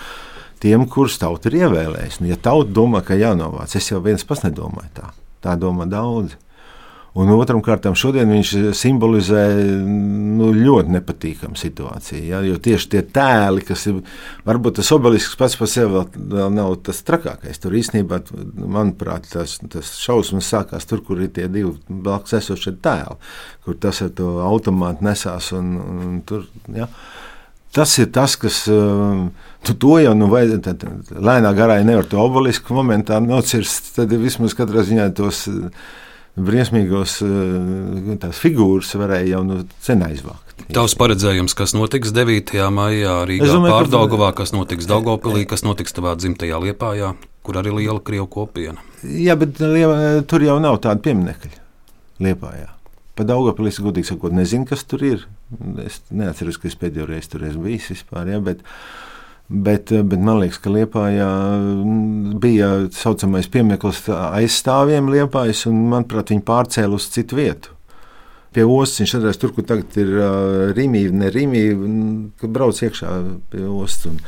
[0.64, 2.24] tiem, kurus tauta ir ievēlējusi.
[2.24, 5.12] Nu, ja tauta domā, ka jānovāc, es jau viens pats nedomāju tā.
[5.44, 6.40] Tā domā daudzi.
[7.18, 9.44] Un otram kārtam šodien viņš simbolizē
[9.88, 12.22] nu, ļoti nepatīkamu situāciju.
[12.30, 12.44] Ja?
[12.46, 14.04] Jo tieši tie tēli, kas ir,
[14.46, 17.58] varbūt tas obelisks pats par sevi vēl, nav tas trakākais.
[17.64, 18.22] Tur īstenībā,
[18.62, 23.18] manuprāt, tas, tas šausmas sākās tur, kur ir tie divi blakus esošie tēli,
[23.66, 25.50] kur tas ar to automātu nesās.
[25.58, 26.92] Un, un tur, ja?
[27.74, 32.78] Tas ir tas, kas tu to jau nu, vai, tad, lēnā garā nevar to obelisku
[32.78, 33.96] momentā nocirst.
[33.98, 35.48] Tad vismaz katrā ziņā tos
[36.38, 37.18] briesmīgos
[38.22, 40.44] tās figūras varēja jau nu, sen aizvākt.
[40.74, 42.58] Tavs paredzējums, kas notiks 9.
[42.74, 47.14] maijā Rīgā Pārdaugavā, kas notiks Daugopilī, kas notiks tavā dzimtajā Liepājā,
[47.46, 48.84] kur arī liela Krievu kopiena.
[49.04, 49.62] Jā, bet
[50.28, 51.54] tur jau nav tāda pieminekļa
[52.26, 52.72] Liepājā.
[53.18, 55.26] Pa Daugopilī es godīgi sakot nezinu, kas tur ir.
[55.82, 58.66] Es neatceros, ka es pēdējo reizi tur esmu bijis vispār, jā, bet
[59.48, 61.28] Bet, bet man liekas, ka Lietpājā
[62.44, 67.72] bija tā saucamais piemineklis aizstāvjiem Lietpājas, un manuprāt, viņi pārcēla uz citu vietu.
[68.52, 71.64] Pie ostas viņš atrodas tur, kur tagad ir uh, Rīgā, ne Rīgā,
[72.42, 73.16] kad brauc iekšā
[73.54, 74.12] pie ostas.
[74.12, 74.22] Un,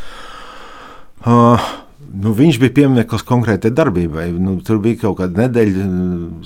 [1.27, 1.69] uh,
[2.10, 4.29] Nu, viņš bija piemineklis konkrētai darbībai.
[4.41, 5.84] Nu, tur bija kaut kāda nedēļa,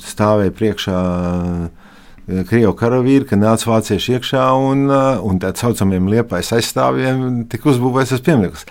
[0.01, 1.82] stāvēja priekšā uh,
[2.23, 8.23] Krievu karavīri, ka nāca vācieši iekšā un, un tā saucamiem liepais aizstāvjiem tika uzbūvēts tas
[8.23, 8.63] piemineklis.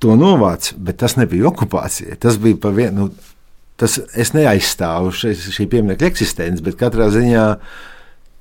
[0.00, 2.16] To novāc, bet tas nebija okupācija.
[2.20, 3.08] Tas bija pa vienu.
[3.08, 3.34] Nu,
[3.80, 7.44] tas, es neaizstāvu šī, šī pieminiekta eksistenci, bet katrā ziņā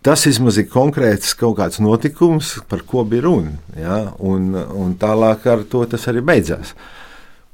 [0.04, 3.56] tas vismaz ir konkrēts kaut kāds notikums, par ko bija runa.
[3.80, 4.00] Ja?
[4.24, 6.76] Un, un tālāk ar to tas arī beidzās.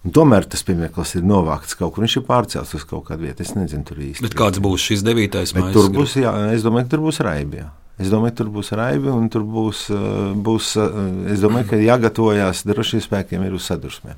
[0.08, 2.06] Un tomēr tas pieminieklis ir novākts kaut kur.
[2.06, 3.44] Viņš ir pārcelts uz kaut kādu vietu.
[3.44, 4.24] Es nezinu, tur īsti.
[4.24, 5.74] Bet kāds būs šis devītais maija?
[5.76, 7.60] Tur būs, jā, es domāju, ka tur būs raibi.
[7.66, 7.68] Jā.
[8.00, 9.82] Es domāju, ka tur būs raibi un tur būs,
[10.40, 10.70] būs
[11.34, 14.16] es domāju, ka jāgatavojas drošības spēkiem ir uz sadursmēm.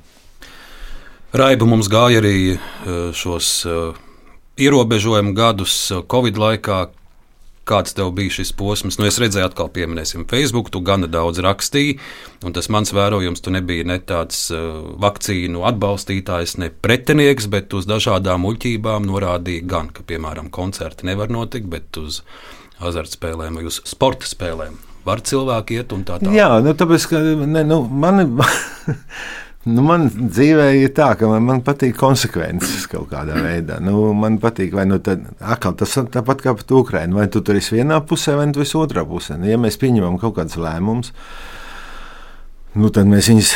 [1.34, 2.60] Raiba mums gāja arī
[3.18, 3.50] šos
[4.62, 5.74] ierobežojumu gadus
[6.12, 6.78] Covid laikā,
[7.68, 8.98] kāds tev bija šis posms.
[8.98, 11.98] Nu, es redzēju, atkal pieminēsim Facebook, tu gana daudz rakstīji,
[12.46, 17.88] un tas mans vērojums, tu nebija ne tāds uh, vakcīnu atbalstītājs, ne pretinieks, bet uz
[17.90, 22.22] dažādām muļķībām norādīja gan, ka, piemēram, koncerti nevar notikt, bet uz
[22.82, 26.36] azartspēlēm vai uz sporta spēlēm var cilvēki iet un tā tālāk.
[26.36, 28.22] Jā, nu, tāpēc, ka ne, nu, man
[29.62, 33.76] Nu, man dzīvē ir tā, ka man, man patīk konsekvences kaut kādā veidā.
[33.84, 37.20] Nu, man patīk, vai nu tad, akal, tas ir tāpat kā par Ukrajinu.
[37.20, 39.38] Vai tu tur esi vienā pusē, vai tu esi otrā pusē.
[39.38, 41.12] Nu, ja mēs pieņemam kaut kādus lēmumus,
[42.74, 43.54] nu, tad mēs viņus,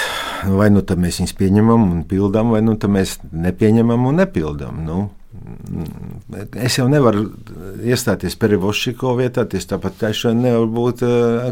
[0.55, 4.83] vai nu tad mēs viņus pieņemam un pildām, vai nu tad mēs nepieņemam un nepildām.
[4.87, 5.05] Nu,
[6.57, 7.27] Es jau nevaru
[7.85, 11.03] iestāties Perivošķiko vietā, tieši tāpat kā es nevaru būt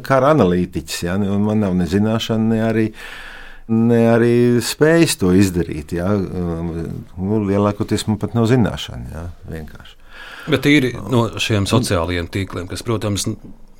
[0.07, 1.03] kara analītiķis.
[1.05, 1.19] Ja?
[1.21, 3.34] Man nav ne zināšana, ne arī uh,
[3.73, 5.95] ne arī spējas to izdarīt.
[5.97, 6.11] Ja?
[6.15, 9.13] Nu, lielākoties man pat nav zināšana.
[9.13, 9.27] Ja?
[9.51, 10.01] Vienkārši.
[10.53, 13.25] Bet ir no šiem sociālajiem tīkliem, kas, protams,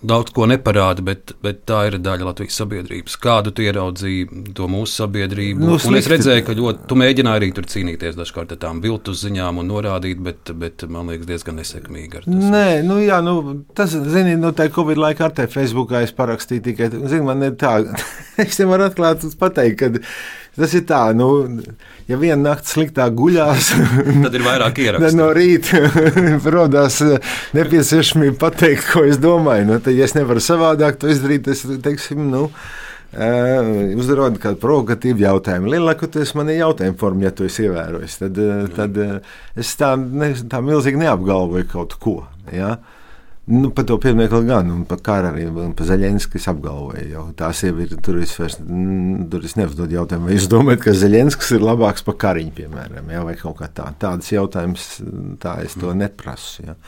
[0.05, 3.17] daudz ko neparāda, bet, bet tā ir daļa Latvijas sabiedrības.
[3.23, 5.65] Kādu tu ieraudzīji to mūsu sabiedrību?
[5.65, 9.25] Nu, un es redzēju, ka ļoti, tu mēģināji arī tur cīnīties dažkārt ar tām viltus
[9.25, 12.25] ziņām un norādīt, bet, bet man liekas, diezgan nesekmīgi.
[12.29, 13.37] Nē, nu jā, nu,
[13.77, 17.59] tas, zini, no tā Covid laikā ar te Facebookā es parakstīju tikai, zini, man ir
[17.61, 17.79] tā,
[18.45, 20.05] es te varu atklāt pateikt, ka
[20.55, 21.29] Tas ir tā, nu,
[22.07, 23.73] ja viena naktis sliktāk guļās,
[24.25, 25.19] tad ir vairāk ierakstu.
[25.19, 25.83] no rīta
[26.57, 27.01] radās
[27.57, 29.69] nepieciešamība pateikt, ko es domāju.
[29.73, 32.49] Nu, tad, ja es nevaru savādāk to izdarīt, es teiksim, nu,
[33.15, 35.69] Uh, uzdodot kādu provokatīvu jautājumu.
[35.71, 38.17] Lielākoties man ir jautājuma forma, ja tu esi ievērojis.
[38.19, 42.17] Tad, uh, tad uh, es tā, ne, tā milzīgi neapgalvoju kaut ko.
[42.51, 42.73] Ja?
[43.47, 45.45] Nu, par to pieminiektu gan, un par kāru arī
[45.77, 47.03] par Zaļenskis apgalvoja.
[47.11, 47.25] Jau.
[47.37, 51.53] Tās jau ir, tur es, vairs, tur es neuzdodu jautājumu, vai jūs domājat, ka Zaļenskis
[51.59, 53.21] ir labāks par kariņu, piemēram, ja?
[53.27, 53.91] vai kaut kā tā.
[54.01, 54.89] Tādas jautājumas,
[55.45, 56.65] tā es to neprasu.
[56.71, 56.81] Ja?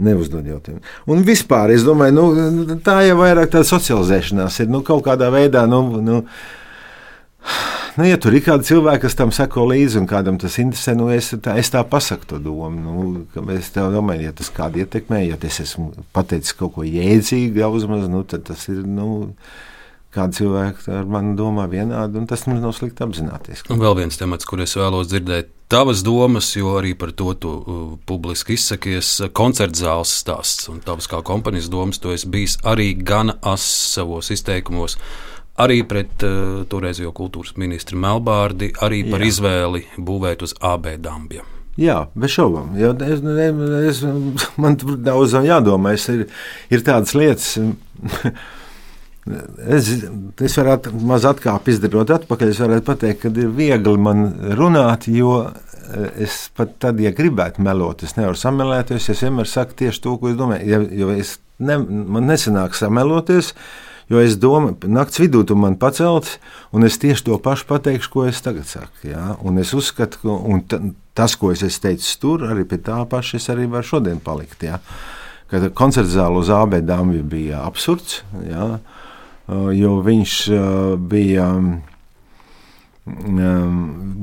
[0.00, 0.80] neuzdod jautājumu.
[1.12, 5.66] Un vispār, es domāju, nu, tā jau vairāk tāda socializēšanās ir nu, kaut kādā veidā.
[5.68, 6.22] Nu, nu,
[7.96, 11.08] Nu, ja tur ir kādi cilvēki, kas tam seko līdzi un kādam tas interesē, nu,
[11.14, 12.70] es, tā, es tā pasaku to domu.
[12.84, 18.06] Nu, es domāju, ja tas kādu ietekmē, ja es esmu pateicis kaut ko jēdzīgu, uzmaz,
[18.12, 18.84] nu, tad tas ir.
[18.86, 19.10] Nu,
[20.10, 23.60] Kādi cilvēki ar mani domā vienādi, un tas mums nav slikti apzināties.
[23.70, 27.52] Un vēl viens temats, kur es vēlos dzirdēt tavas domas, jo arī par to tu
[27.54, 29.12] uh, publiski izsakies.
[29.38, 34.32] Koncerta zāles stāsts un tavas kā kompanijas domas, tu esi bijis arī gana as savos
[34.34, 34.98] izteikumos.
[35.60, 39.32] Arī pret uh, toreizējo kultūras ministru Melbārdi, arī par Jā.
[39.32, 41.44] izvēli būvēt uz AB dambja.
[41.80, 42.74] Jā, bez šaubām.
[42.76, 43.20] Es,
[43.90, 44.00] es,
[44.60, 45.94] man tur daudz jādomā.
[45.96, 46.26] Es ir,
[46.72, 47.54] ir tādas lietas.
[49.70, 49.90] Es,
[50.42, 52.50] es varētu maz atkāpties, izdarot atpakaļ.
[52.50, 54.24] Es varētu pateikt, ka ir viegli man
[54.58, 59.10] runāt, jo eh, es pat tad, ja gribētu melot, es nevaru samelēties.
[59.12, 60.66] Es vienmēr saku tieši to, ko es domāju.
[60.72, 63.52] Ja, jo es ne, man nesanāk sameloties,
[64.10, 66.38] jo es domāju, naktas vidū tu man pacelt,
[66.74, 69.10] un es tieši to pašu pateikšu, ko es tagad saku.
[69.12, 69.36] Ja?
[69.46, 70.80] Un es uzskatu, ka
[71.14, 74.66] tas, ko es teicu tur, arī pie tā paša es arī varu šodien palikt.
[74.66, 74.80] Ja?
[75.50, 78.20] Kad koncerta zāle uz AB dāmas bija absurds.
[78.34, 78.78] Uh,
[79.74, 80.34] jo viņš
[81.10, 81.46] bija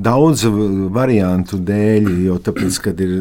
[0.08, 0.52] daudzu
[0.94, 3.18] variantu dēļ, jo tāpēc, kad ir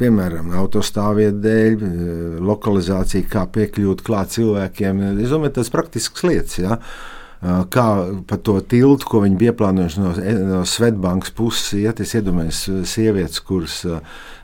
[0.00, 5.06] piemēram, autostāvvietu dēļ, uh, lokalizācija, kā piekļūt klāt cilvēkiem.
[5.12, 6.60] Es domāju, tas ir praktisks lietas.
[6.60, 6.80] Ja?
[7.40, 7.84] Kā
[8.28, 10.10] pa to tiltu, ko viņi bija plānojuši no,
[10.44, 13.78] no Svetbankas puses, iet, es iedomājos sievietes, kuras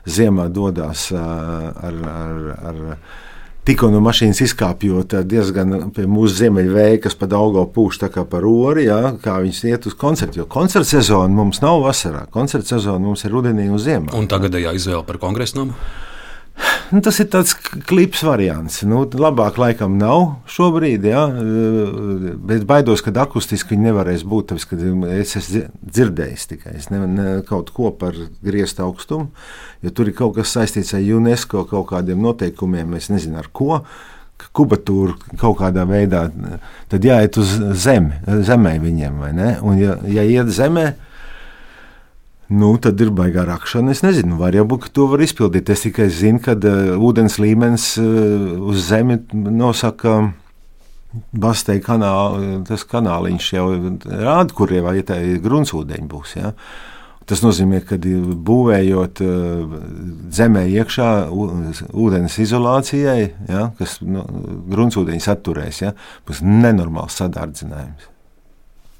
[0.09, 2.79] ziemā dodas ar, ar, ar
[3.67, 8.47] tikko no mašīnas izkāpjot diezgan pie mūsu ziemeļvēja, kas pa daudzo pūš tā kā par
[8.47, 10.41] ori, jā, kā viņas iet uz koncertu.
[10.41, 14.13] Jo koncerta sezona mums nav vasarā, koncerta sezona mums ir rudenī un ziemā.
[14.17, 15.75] Un tagadējā izvēle par kongresu namu?
[16.87, 17.51] Nu, tas ir tāds
[17.87, 18.79] klips variants.
[18.87, 21.25] Nu, labāk laikam nav šobrīd, ja,
[22.47, 24.53] bet baidos, ka akustiski viņi nevarēs būt.
[24.53, 24.75] Tāpēc,
[25.17, 28.15] es esmu dzirdējis tikai es ne, ne, kaut ko par
[28.45, 29.27] griestu augstumu,
[29.83, 33.81] jo tur ir kaut kas saistīts ar UNESCO kaut kādiem noteikumiem, es nezinu ar ko.
[34.55, 36.27] Kubatūra kaut kādā veidā,
[36.91, 38.15] tad jāiet uz zemi,
[38.47, 39.55] zemē viņiem, vai ne?
[39.65, 40.91] Un, ja, ja iet zemē,
[42.47, 43.91] Nu, tad ir baigā rakšana.
[43.91, 45.69] Es nezinu, var jau būt, ka to var izpildīt.
[45.73, 50.19] Es tikai zinu, ka uh, ūdens līmenis uh, uz zemi nosaka.
[51.31, 53.65] Bastei kanāli, tas kanāliņš jau
[54.05, 56.35] rāda, kur ir gruntsūdeņi būs.
[56.37, 56.51] Ja?
[57.27, 59.79] Tas nozīmē, ka būvējot uh,
[60.31, 64.23] zemē iekšā ūdens izolācijai, ja, kas nu,
[64.71, 65.95] gruntsūdeņus atturēs, ja,
[66.27, 68.13] būs nenormāls sadardzinājums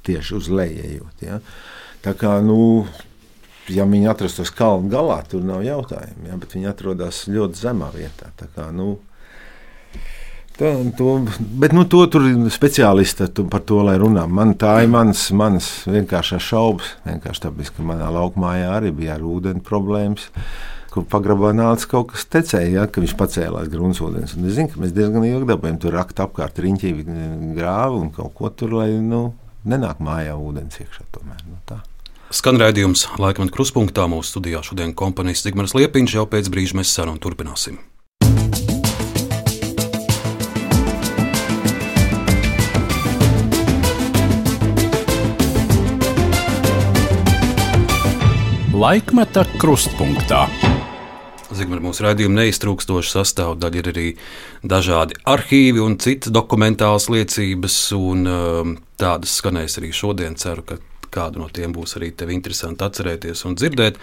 [0.07, 1.10] tieši uz leju.
[1.23, 1.41] Ja.
[2.05, 2.88] Tā kā nu,
[3.73, 6.30] ja viņi atrastos kalnu galā, tur nav jautājumu.
[6.30, 8.32] Ja, bet viņi atrodas ļoti zemā vietā.
[8.56, 8.97] Kā, nu,
[10.58, 11.19] Tā, to,
[11.62, 14.23] bet nu, to tur ir speciālisti tu, par to, lai runā.
[14.25, 16.95] Man tā ir mans, mans vienkāršais šaubas.
[17.06, 20.32] Vienkārši tāpēc, ka manā laukumā arī bija ar ūdeni problēmas.
[20.89, 24.34] Kur pagrabā nāca kaut kas tecēja, ja, ka viņš pacēlās gruntsūdens.
[24.34, 26.95] Un es zinu, ka mēs diezgan ilgi dabūjām tur rakt apkārt riņķī
[27.60, 29.27] grāvu un kaut ko tur, lai nu,
[29.69, 31.06] nenāk mājā ūdens iekšā.
[31.13, 31.84] Tomēr, nu, tā.
[32.27, 37.21] Skan raidījums Laikam Kruspunkta mūsu studijā šodien komponists Zigmārs Liepiņš jau pēc brīža mēs sarunu
[37.23, 37.77] turpināsim.
[48.75, 50.49] Laikmeta krustpunktā.
[51.55, 54.05] Zigmār, mūsu raidījuma neiztrūkstoša sastāvdaļa ir arī
[54.67, 60.35] dažādi arhīvi un citas dokumentālas liecības, un um, tādas skanēs arī šodien.
[60.35, 60.81] Ceru, ka
[61.17, 63.97] kādu no tiem būs arī tev interesanti atcerēties un dzirdēt.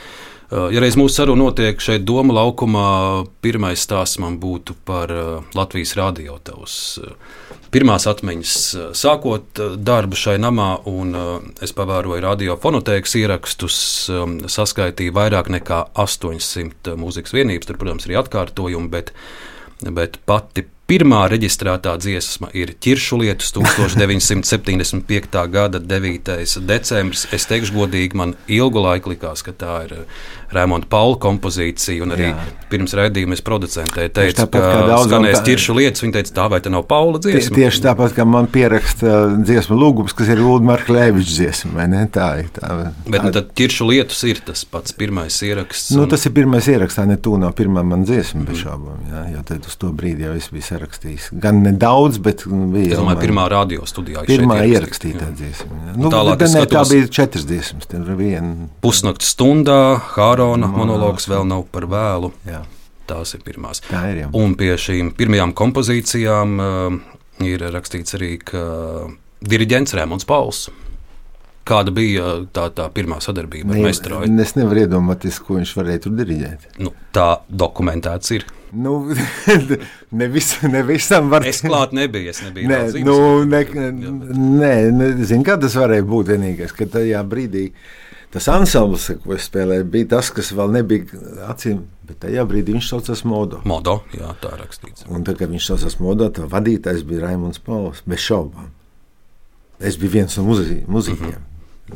[0.50, 2.88] Uh, ja reiz mūsu saruna notiek šeit Doma laukumā,
[3.44, 7.14] pirmais stāsts man būtu par uh, Latvijas radio tavus uh,
[7.74, 8.56] pirmās atmiņas,
[8.94, 11.16] sākot darbu šai namā, un
[11.64, 13.78] es pavēroju radiofonotēkas ierakstus,
[14.14, 19.10] um, saskaitīju vairāk nekā 800 mūzikas vienības, tur, protams, arī atkārtojumi, bet,
[19.90, 25.38] bet pati Pirmā reģistrētā dziesma ir Kiršulietus 1975.
[25.48, 26.34] gada 9.
[26.68, 27.22] decembris.
[27.32, 29.94] Es teikšu, godīgi, man ilgu laiku likās, ka tā ir
[30.54, 32.36] Rēmonda Paula kompozīcija, un arī Jā.
[32.70, 36.32] pirms raidījuma es producentē teicu, tāpat ka kā daudzām skanēs tā- ķiršu lietas, viņa teica,
[36.38, 37.56] tā vai tā nav Paula Tie, dziesma?
[37.58, 39.12] tieši tāpat kā man pieraksta
[39.44, 42.06] dziesmu lūgums, kas ir Ulrichs Lēvičs dziesma, vai ne?
[42.14, 42.48] Tā ir.
[42.54, 45.90] Tā, Bet nu, tad ķiršu lietus ir tas pats pirmais ieraksts.
[45.96, 48.98] Nu, un- tas ir pirmais ieraksts, tā ne tu nav pirmā man dziesma, bez šaubām.
[49.10, 51.30] Jā, jo tad uz to brīdi jau es biju sarakstījis.
[51.40, 52.92] Gan nedaudz, bet bija.
[52.92, 54.22] Es domāju, pirmā radio studijā.
[54.28, 55.96] ir Pirmā ierakstītā dziesma.
[55.96, 57.82] Nu, tālāk ne, tā skatos- bija četras dziesmas.
[58.14, 58.68] Viena.
[58.82, 60.78] Pusnakts stundā, Hārona Monologs.
[60.78, 62.32] monologs vēl nav par vēlu.
[62.48, 62.62] Jā,
[63.08, 63.82] Tās ir pirmās.
[63.88, 64.22] tā ir.
[64.22, 64.30] Jā.
[64.40, 66.96] Un pie šīm pirmajām kompozīcijām uh,
[67.44, 68.64] ir rakstīts arī, ka
[69.44, 70.68] diriģents Rēmons Pauls.
[71.64, 74.28] Kāda bija tā, tā pirmā sadarbība ar Meistroju?
[74.28, 76.66] Ne, es nevaru iedomāties, ko viņš varēja tur diriģēt.
[76.84, 78.44] Nu, tā dokumentēts ir.
[78.74, 78.98] Nu,
[80.18, 83.16] ne, vis, ne visam var Es klāt nebiju, es nebiju Nē, nu,
[83.48, 83.62] ne,
[84.34, 87.68] nē, ne, zinu, kā tas varēja būt vienīgais, ka tajā brīdī
[88.34, 92.90] tas ansamblis, ko es spēlēju, bija tas, kas vēl nebija acīm, bet tajā brīdī viņš
[92.90, 93.60] saucās Modo.
[93.68, 95.06] Modo, jā, tā rakstīts.
[95.06, 98.72] Un tad, kad viņš saucās Modo, tad vadītājs bija Raimons Pauls, bez šaubām.
[99.78, 101.30] Es biju viens no muzi muzikiem.
[101.30, 101.50] Mm -hmm.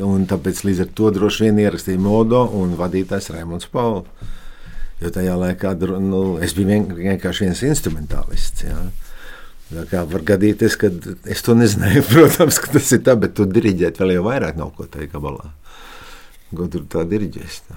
[0.04, 4.06] Un tāpēc līdz ar to droši vien ierakstīja Modo un vadītājs Raimons Pauls.
[5.00, 8.64] Jo tajā laikā nu, es biju vien, vienkārši viens instrumentālists.
[8.66, 8.78] Jā.
[9.68, 10.90] Tā kā var gadīties, ka
[11.28, 14.72] es to nezināju, protams, ka tas ir tā, bet tur diriģēt vēl jau vairāk nav
[14.76, 15.52] ko tajā gabalā.
[16.56, 17.58] Ko tur tā diriģēs?
[17.68, 17.76] Tā.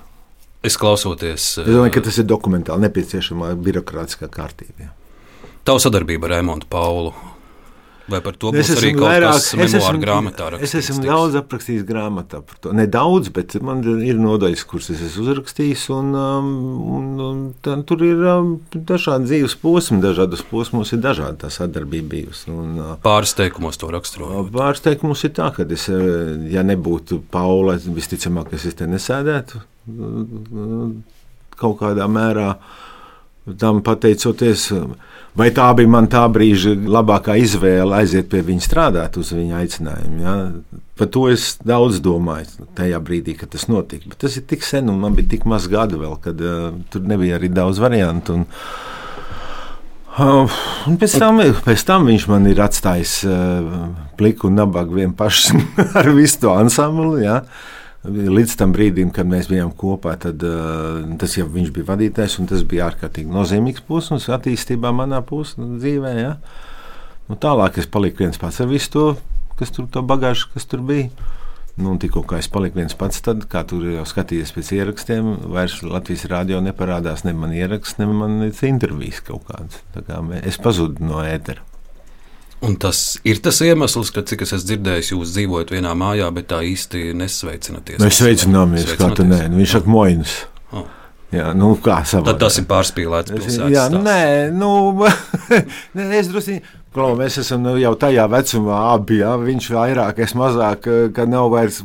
[0.64, 4.88] Es klausoties, Es domāju, ka tas ir dokumentāli nepieciešamā birokrātiskā kārtība.
[4.88, 4.92] jā.
[5.66, 7.14] tavu sadarbību ar Rēmondu Paulu.
[8.10, 10.78] Vai par to Es būs arī kaut vairāk, kas es esmu, grāmatā es rakstīts?
[10.82, 11.10] esmu tiks?
[11.12, 12.74] daudz aprakstījis grāmatā par to.
[12.76, 15.86] Ne daudz, bet man ir nodaļas, kuras es esmu uzrakstījis.
[15.96, 16.50] Un, um,
[16.98, 22.12] un, un, tā, tur ir um, dažādi dzīves posmi, dažādos posmos ir dažāda tā sadarbība
[22.16, 22.50] bijusi.
[22.52, 24.48] Un, uh, Pāris teikumos to raksturoju.
[24.56, 29.62] Pārsteigums ir tā, ka es, eh, ja nebūtu Paula, visticamāk, es te nesēdētu
[31.62, 32.56] kaut kādā mērā.
[33.58, 34.68] Tam pateicoties,
[35.34, 40.20] vai tā bija man tā brīža labākā izvēle aiziet pie viņa strādāt uz viņa aicinājumu.
[40.22, 40.36] Ja?
[41.00, 44.12] Par to es daudz domāju tajā brīdī, kad tas notika.
[44.12, 47.02] Bet tas ir tik sen, un man bija tik maz gadu vēl, kad uh, tur
[47.10, 48.42] nebija arī daudz variantu.
[48.42, 48.48] Un,
[50.12, 50.44] Uh,
[50.92, 53.86] un pēc, tam, pēc tam viņš man ir atstājis uh,
[54.20, 55.62] pliku un nabagu vien pašu
[56.02, 57.24] ar visu to ansambli.
[57.24, 57.38] Ja.
[58.02, 62.64] Līdz tam brīdim, kad mēs bijām kopā, tad, uh, tas jau bija vadītājs, un tas
[62.66, 66.16] bija ārkārtīgi nozīmīgs posms attīstībā manā pus, dzīvē.
[66.18, 66.32] Ja.
[67.30, 69.06] Nu, tālāk es paliku viens pats ar visu to,
[69.60, 71.12] kas tur bagāžu, kas tur bija.
[71.78, 76.26] Nu, tikko es paliku viens pats, tad, kā tur jau skatījos pēc ierakstiem, vairs Latvijas
[76.30, 79.80] rādio neparādās ne man ieraksts, ne man intervijas kaut kādas.
[79.94, 81.64] Kā es pazudu no ētera.
[82.62, 86.52] Un tas ir tas iemesls, ka, cik es esmu dzirdējis, jūs dzīvojat vienā mājā, bet
[86.52, 88.02] tā īsti nesveicināties.
[88.04, 90.36] Mēs sveicināmies, kā tu nē, nu, viņš saka, moinas.
[90.70, 90.86] Oh.
[91.34, 92.28] Jā, nu kā savā.
[92.28, 93.34] Tad tas ir pārspīlēts.
[93.34, 93.98] Jā, stāsts.
[94.06, 94.22] nē,
[94.54, 94.72] nu,
[95.98, 96.60] nē, es drusku.
[96.92, 99.22] Klau, mēs esam nu, jau tajā vecumā, abi.
[99.22, 101.80] Jā, viņš vairāk, es mazāk, ka nav vairs.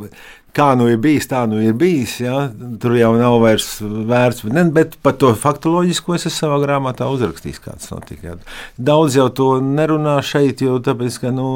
[0.57, 2.14] Kā nu ir bijis, tā nu ir bijis.
[2.25, 2.47] Jā.
[2.81, 4.47] Tur jau nav vairs vērts.
[4.49, 8.31] Ne, bet par to faktoloģisko es savā grāmatā uzrakstījis, kāds notika.
[8.31, 8.37] Jā.
[8.90, 11.51] Daudz jau to nerunā šeit, jo tāpēc, ka, nu,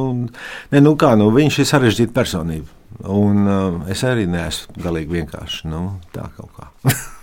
[0.75, 2.69] ne, nu kā, nu, viņš ir sarežģīta personība.
[3.09, 6.69] Un uh, es arī neesmu galīgi vienkārši nu, tā kaut kā.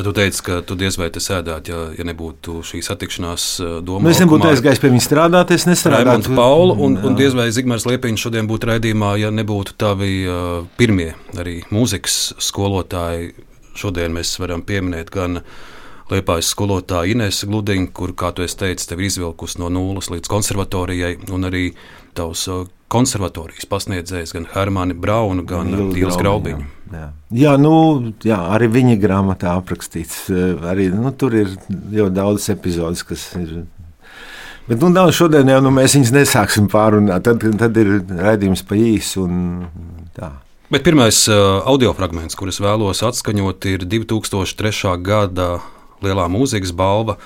[0.00, 3.42] Ja tu teici, ka tu diez vai te sēdētu, ja, ja nebūtu šī satikšanās
[3.84, 4.06] doma.
[4.06, 6.32] Nu, es nebūtu aizgājis pie viņa strādāt, es nestrādātu.
[6.38, 11.10] Paulu, un, un diez vai Zigmārs Liepiņš šodien būtu raidījumā, ja nebūtu tavi uh, pirmie
[11.36, 13.34] arī mūzikas skolotāji.
[13.76, 15.42] Šodien mēs varam pieminēt gan
[16.08, 20.32] Liepājas skolotāju Inesu Gludiņu, kur, kā tu esi teicis, tev ir izvilkusi no nulles līdz
[20.32, 21.74] konservatorijai, un arī
[22.16, 26.64] tavs uh, konservatorijas pasniedzējs gan Hermani Braunu, gan Dīls Graubiņu.
[26.64, 27.74] Jā, jā, nu,
[28.26, 30.24] jā arī viņa grāmatā aprakstīts.
[30.30, 33.64] eh, Arī, nu, tur ir ļoti daudz epizodes, kas ir.
[34.68, 37.24] Bet nu, nav, šodien jau nu, mēs viņus nesāksim pārunāt.
[37.26, 39.24] Tad, tad ir raidījums pa īsu.
[39.26, 39.66] un
[40.14, 40.32] tā.
[40.70, 44.94] Bet pirmais uh, audio fragments, kurus vēlos atskaņot, ir 2003.
[45.02, 45.56] gada
[46.02, 47.16] lielā mūzikas balva.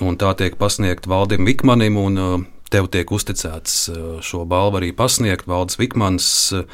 [0.00, 2.40] un Tā tiek pasniegta Valdim Vikmanim, un uh,
[2.74, 5.46] tev tiek uzticēts uh, šo balvu arī pasniegt.
[5.50, 6.64] Valdis Vikmans, uh,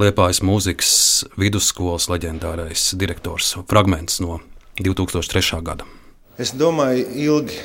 [0.00, 0.92] Liepājas mūzikas
[1.40, 3.54] vidusskolas leģendārais direktors.
[3.70, 4.42] Fragments no
[4.82, 5.62] 2003.
[5.64, 5.88] gada.
[6.36, 7.62] Es domāju, ilgi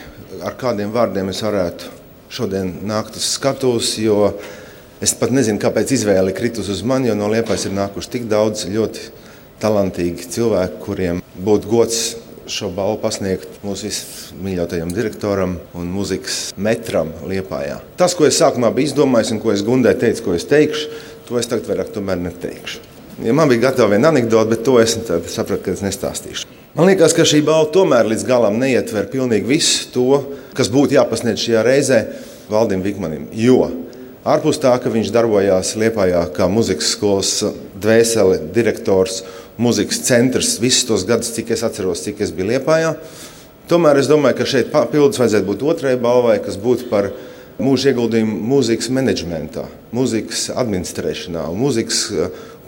[0.48, 1.92] ar kādiem vārdiem es varētu
[2.32, 4.30] šodien nākt uz skatuves, jo
[5.04, 8.64] es pat nezinu, kāpēc izvēle kritus uz mani, jo no Liepājas ir nākuši tik daudz
[8.72, 9.10] ļoti
[9.60, 12.00] talantīgi cilvēki, kuriem būtu gods
[12.50, 17.82] šo balvu pasniegt mūsu vismīļotajam direktoram un mūzikas metram Liepājā.
[18.00, 20.88] Tas, ko es sākumā biju izdomājis un ko es Gundai teicu, ko es teikšu,
[21.28, 22.82] to es tagad vairāk tomēr neteikšu.
[23.22, 24.96] Ja man bija gatava viena anekdote, bet to es
[25.34, 26.50] sapratu, ka es nestāstīšu.
[26.74, 30.22] Man liekas, ka šī balva tomēr līdz galam neietver pilnīgi visu to,
[30.58, 32.00] kas būtu jāpasniedz šajā reizē
[32.52, 33.28] Valdim Vikmanim.
[33.36, 33.68] Jo
[34.24, 37.34] ārpus tā, ka viņš darbojās Liepājā kā muzikas skolas
[37.82, 39.22] dvēseli, direktors,
[39.62, 42.96] muzikas centrs visus tos gadus, cik es atceros, cik es biju Liepājā,
[43.70, 47.12] tomēr es domāju, ka šeit papildus vajadzētu būt otrai balvai, kas būtu par
[47.62, 52.08] mūža ieguldījumu mūzikas menedžmentā, mūzikas administrēšanā un mūzikas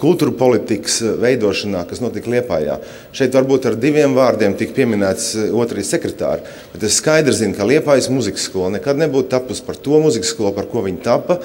[0.04, 2.80] kultūra politikas eh, veidošanā, kas notika Liepājā.
[3.16, 7.68] Šeit varbūt ar diviem vārdiem tika pieminēts eh, otrais sekretārs, bet es skaidri zinu, ka
[7.68, 11.40] Liepājas muzikas skola nekad nebūtu tapusi par to muzikas skolu, par ko viņa tapa,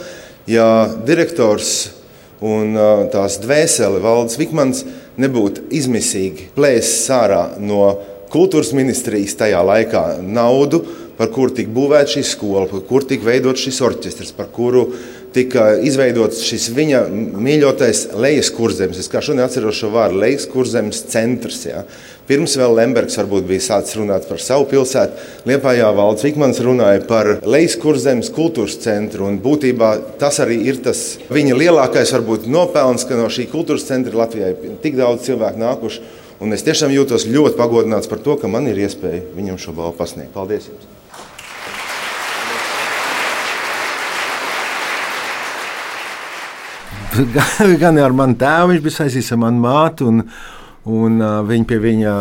[0.51, 1.93] ja direktors
[2.45, 4.85] un eh, tās dvēseli valdes Vikmans
[5.19, 7.83] nebūtu izmisīgi plēsis ārā no
[8.33, 10.83] kultūras ministrijas tajā laikā naudu,
[11.19, 14.85] par kuru tika būvēta šī skola, par kuru tika veidots šis orķestris, par kuru
[15.35, 19.01] tika izveidots šis viņa mīļotais lejas kurzems.
[19.01, 21.65] Es kā šodien atceros šo vārdu lejas kurzems centrs.
[21.69, 21.85] Ja.
[22.29, 25.17] Pirms vēl Lembergs varbūt bija sācis runāt par savu pilsētu.
[25.49, 29.25] Liepājā valdes Vikmans runāja par lejas kurzemes kultūras centru.
[29.31, 34.21] Un būtībā tas arī ir tas viņa lielākais varbūt nopelns, ka no šī kultūras centra
[34.21, 34.53] Latvijai
[34.85, 36.05] tik daudz cilvēku nākuši.
[36.45, 39.97] Un es tiešām jūtos ļoti pagodināts par to, ka man ir iespēja viņam šo balvu
[39.99, 40.31] pasniegt.
[40.37, 40.69] Paldies!
[40.69, 40.95] Jums.
[47.83, 50.13] gan ar manu tēvu, viņš bija saistīts ar manu mātu.
[50.13, 50.23] Un,
[50.87, 52.13] Un, uh, viņa pie viņa,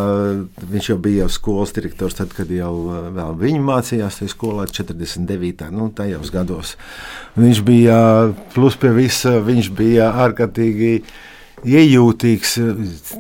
[0.72, 5.70] viņš jau bija jau skolas direktors, tad, kad jau uh, viņa mācījās tajā skolā, 49.
[5.76, 6.74] Nu, tajos gados.
[7.38, 8.00] Viņš bija
[8.56, 10.92] plus pie visa, viņš bija ārkārtīgi
[11.68, 12.58] iejūtīgs.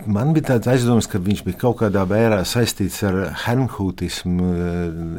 [0.10, 4.52] Man bija tāds aizdoms, ka viņš bija kaut kādā vērā saistīts ar hernhūtismu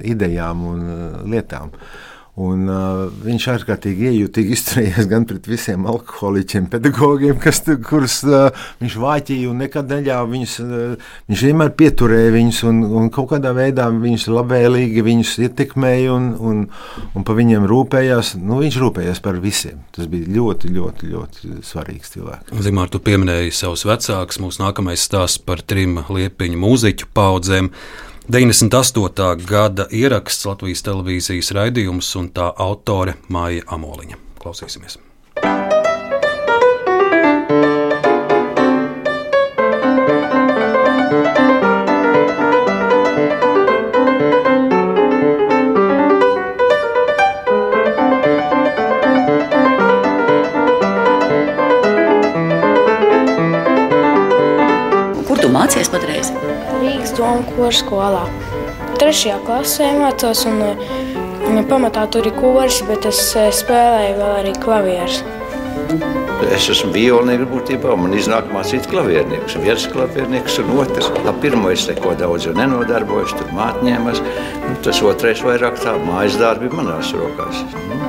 [0.06, 0.86] idejām un
[1.30, 1.72] lietām.
[1.72, 8.52] Uh, Un, uh, viņš ārkārtīgi iejutīgi izturējās gan pret visiem alkoholiķiem, pedagogiem, kas, kurus uh,
[8.82, 10.54] viņš vāķīja un nekad neļāva viņus.
[10.62, 16.30] Uh, viņš vienmēr pieturēja viņus un, un kaut kādā veidā viņus labvēlīgi viņus ietekmēja un,
[16.38, 16.64] un,
[17.18, 18.36] un par viņiem rūpējās.
[18.38, 19.82] Nu, viņš rūpējās par visiem.
[19.96, 22.54] Tas bija ļoti, ļoti, ļoti svarīgs cilvēks.
[22.68, 24.38] Zimār, tu pieminēji savus vecākus.
[24.44, 27.72] Mūsu nākamais stāsts par trim liepiņu mūziķu paudzēm.
[28.30, 29.46] 98.
[29.48, 34.20] gada ieraksts Latvijas televīzijas raidījums un tā autore Māja Amoliņa.
[34.42, 34.98] Klausīsimies!
[55.24, 56.17] Kur tu mācies patreiz?
[57.28, 58.22] Domu koru skolā.
[58.96, 60.62] Trešajā klasē mācos, un,
[61.44, 65.18] un pamatā tur ir kurs, bet es eh, spēlēju vēl arī klavierus.
[66.56, 69.58] Es esmu violinieks būtībā, man iznāk mācīt klaviernieks.
[69.60, 71.12] Viens klaviernieks un otrs.
[71.20, 74.24] Tā pirmā es neko daudz nenodarbojos, tur mātņēmas.
[74.64, 77.60] Nu, tas otrais vairāk tā mājas darbi manās rokās.
[77.90, 78.00] Nu,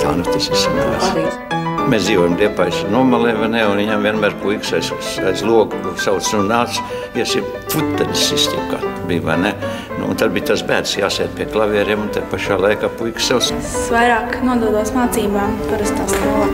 [0.00, 1.42] tā nu tas ir sanācis.
[1.88, 3.62] Mēs dzīvojam Liepājas nomalē, vai ne?
[3.70, 4.90] Un viņam vienmēr puikas aiz,
[5.24, 6.76] aiz logu sauc, nu nāc,
[7.16, 9.52] iesim futenis sistīm, kā bija, vai ne?
[9.96, 13.50] Nu, un tad bija tas bērns jāsēt pie klavieriem, un te pašā laikā puikas sauc.
[13.56, 16.50] Es vairāk nododos mācībām parastā skolā.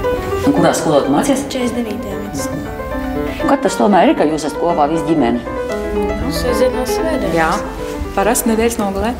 [0.46, 1.42] Un kurā skolā tu mācies?
[1.52, 2.14] 49.
[2.22, 2.76] vidusskolā.
[3.46, 5.42] Kad tas tomēr ir, ka jūs esat kopā visi ģimene?
[6.36, 7.36] Sēdzinās svētdienas.
[7.36, 7.50] Jā,
[8.16, 9.12] parasti nedēļas nogalē.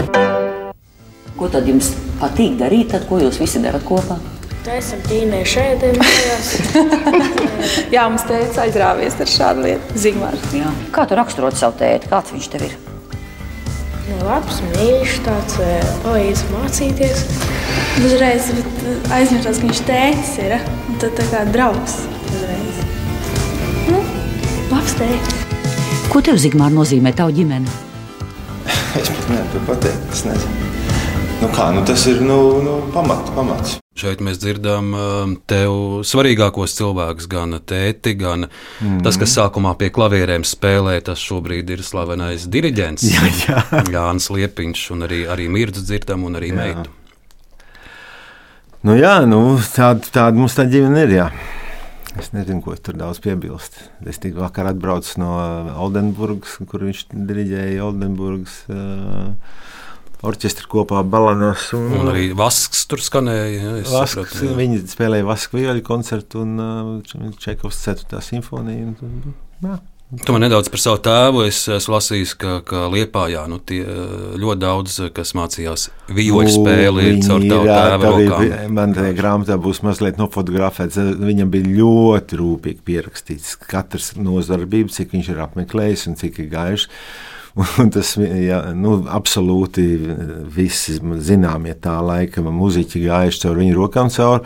[1.36, 1.92] Ko tad jums
[2.22, 4.16] patīk darīt, tad, ko jūs visi darat kopā?
[4.66, 6.48] Taisam tīmēju šeit, mājās.
[7.94, 9.98] Jā, mums teica aizrāvies ar šādu lietu.
[10.02, 10.42] Zigmārs.
[10.50, 10.72] Jā.
[10.96, 12.10] Kā tu raksturot savu tēti?
[12.10, 12.74] Kāds viņš tev ir?
[14.08, 17.22] Nu, labs, mīļš, tāds eh, palīdz mācīties.
[18.00, 18.50] Dažreiz
[19.14, 20.56] aizmirstās, ka viņš tētis ir.
[20.90, 21.96] Un tad tā kā draugs.
[22.32, 22.82] Uzreiz.
[23.86, 24.02] Nu,
[24.74, 25.40] labs tētis.
[26.10, 27.70] Ko tev, Zigmār, nozīmē tava ģimene?
[28.98, 30.70] Es pat nevaru pateikt, es nezinu.
[31.44, 33.78] Nu kā, nu tas ir nu, nu, pamat, pamats.
[33.97, 34.90] Šeit mēs dzirdam
[35.49, 38.99] tev svarīgākos cilvēkus, gan tēti, gan mm.
[39.07, 40.99] tas, kas sākumā pie klavierēm spēlē.
[41.07, 43.62] Tas šobrīd ir slavenais diriģents Jā, jā.
[43.94, 46.59] Jānis Liepiņš, un arī, arī Mirds dzirdam, un arī Jā.
[46.61, 46.92] meitu.
[48.86, 51.14] Nu, jā, nu, tāda, tāda mums tā ģimene ir.
[51.16, 51.30] Jā.
[52.20, 53.80] Es nezinu, ko tur daudz piebilst.
[54.09, 55.32] Es tikai vakar atbraucu no
[55.84, 58.61] Oldenburgas, kur viņš diriģēja Oldenburgas.
[58.68, 59.32] Uh,
[60.26, 61.68] Orķestri kopā Balanos.
[61.76, 63.50] Un, Un arī Vasks tur skanēja.
[63.52, 64.54] ja, es Vasks, sapratu, jā.
[64.56, 68.22] viņi spēlēja Vasku vieļu koncertu un uh, Čekovs 4.
[68.24, 68.94] simfoniju.
[69.66, 69.76] Jā,
[70.22, 71.40] Tomēr nedaudz par savu tēvu.
[71.48, 73.80] Es esmu lasījis, ka, ka Lietpājā nu, tie,
[74.38, 78.76] ļoti daudz, kas mācījās vijoļu spēli, ir caur tavu tēva rokām.
[78.76, 81.00] Man tajā grāmatā būs mazliet nofotografēts.
[81.18, 86.92] Viņam bija ļoti rūpīgi pierakstīts katrs nozarbības, cik viņš ir apmeklējis un cik ir gājuši.
[87.57, 89.84] Un tas ja, nu, absolūti
[90.52, 94.44] visi zināmie tā laika muzeķi gājuši caur viņu rokām cauri,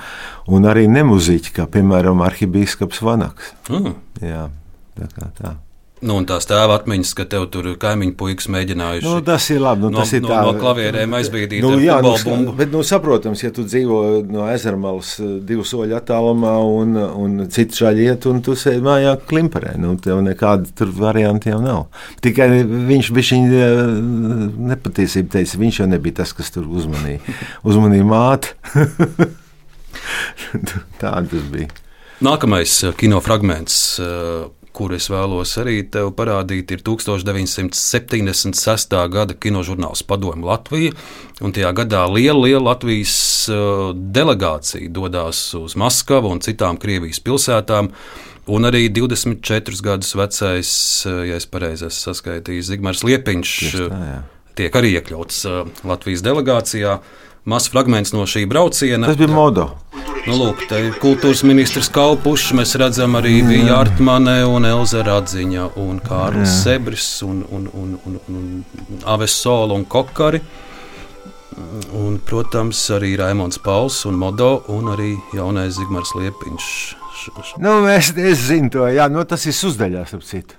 [0.51, 3.51] un arī nemuzeķi, kā piemēram arhibīskaps Vanaks.
[3.73, 3.99] Mm.
[4.23, 4.47] Jā,
[5.01, 5.57] tā kā tā.
[6.01, 9.83] Nu, un tās tēva atmiņas, ka tev tur kaimiņu puikas mēģinājuši Nu, tas ir labi.
[9.85, 12.55] Nu, no, tas ir no, tā, no klavierēm aizbīdīt Nu, jā, nu, bumbu.
[12.57, 17.83] bet, nu, saprotams, ja tu dzīvo no ezermalas eh, divu soļu attālumā un, un citu
[17.83, 21.83] šādi iet, un tu sēdi mājā klimperē, nu, tev nekāda tur varianti jau nav.
[22.25, 23.69] Tikai viņš bija viņa
[24.73, 27.21] nepatiesība teica, viņš jau nebija tas, kas tur uzmanīja.
[27.69, 28.57] Uzmanīja māte.
[31.01, 31.69] Tā tas bija.
[32.25, 38.97] Nākamais eh, kinofragments, eh, kuru es vēlos arī tev parādīt, ir 1976.
[39.13, 40.93] gada kinožurnāls Padomu Latvija.
[41.41, 43.15] Un tajā gadā liela, liela Latvijas
[43.51, 43.55] eh,
[43.95, 47.85] delegācija dodas uz Maskavu un citām Krievijas pilsētām.
[48.51, 50.71] Un arī 24 gadus vecais,
[51.07, 54.21] ja es pareizi esmu saskaitījis, Zigmārs Liepiņš Tieši tā, jā.
[54.59, 55.37] tiek arī iekļauts
[55.87, 56.93] Latvijas delegācijā.
[57.49, 59.09] Mazs fragments no šī brauciena.
[59.09, 59.71] Tas bija modo.
[60.27, 62.53] Nu, lūk, te ir kultūras ministrs Kalpušs.
[62.59, 68.19] Mēs redzam arī Vija Artmane un Elza Radziņa un Kārlis Sebris un, un, un, un,
[68.29, 70.43] un Aves Sola un Kokari.
[71.97, 76.69] Un, protams, arī Raimons Pauls un Modo un arī jaunais Zigmārs Liepiņš.
[77.61, 80.57] Nu, es, es zinu to, jā, nu, tas ir uzdaļās ap citu.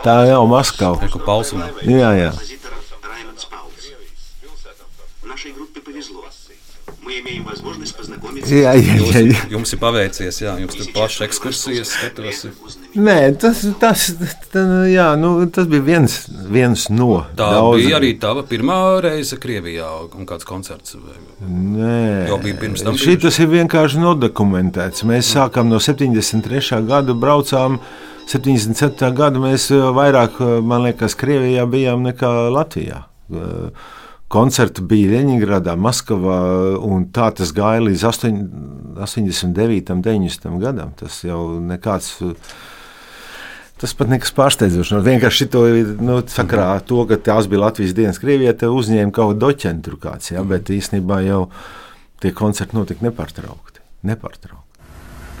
[0.00, 1.02] Tā jau Maskava.
[1.04, 2.32] Reku Pauls un Jā, jā.
[8.50, 9.22] Jā, jā, jā, jā.
[9.22, 12.76] Jums, jums ir paveicies, jā, jums tur plašas ekskursijas, skatos.
[12.94, 14.06] Nē, tas, tas,
[14.52, 16.16] tā, jā, nu, tas bija viens,
[16.50, 17.86] viens no Tā daudziem.
[17.86, 20.96] bija arī tava pirmā reize Krievijā un kāds koncerts.
[21.46, 25.06] Nē, Jau bija pirms tam Šī tas ir vienkārši nodokumentēts.
[25.08, 26.82] Mēs sākām no 73.
[26.88, 27.78] gada, braucām
[28.30, 29.10] 77.
[29.16, 29.42] gada.
[29.42, 33.04] Mēs eh, vairāk, eh, man liekas, Krievijā bijām nekā Latvijā.
[33.30, 33.88] Eh,
[34.30, 36.36] Koncerti bija Leņņģeradā, Maskavā,
[36.86, 38.36] un tā tas gāja līdz 8,
[39.02, 39.90] 89.
[39.96, 40.52] un 90.
[40.62, 40.92] gadam.
[40.98, 42.12] Tas jau nekāds.
[43.80, 44.92] Tas pat nekas pārsteidzošs.
[44.94, 45.64] Nu, vienkārši to
[46.04, 49.98] nu, sakarā ar to, ka tās bija Latvijas dienas Krievijā, te uzņēma kaut kādu doķentu
[49.98, 51.46] kāds, ja, bet īstenībā jau
[52.22, 53.82] tie koncerti notika nepārtraukti.
[54.06, 54.69] nepārtraukti.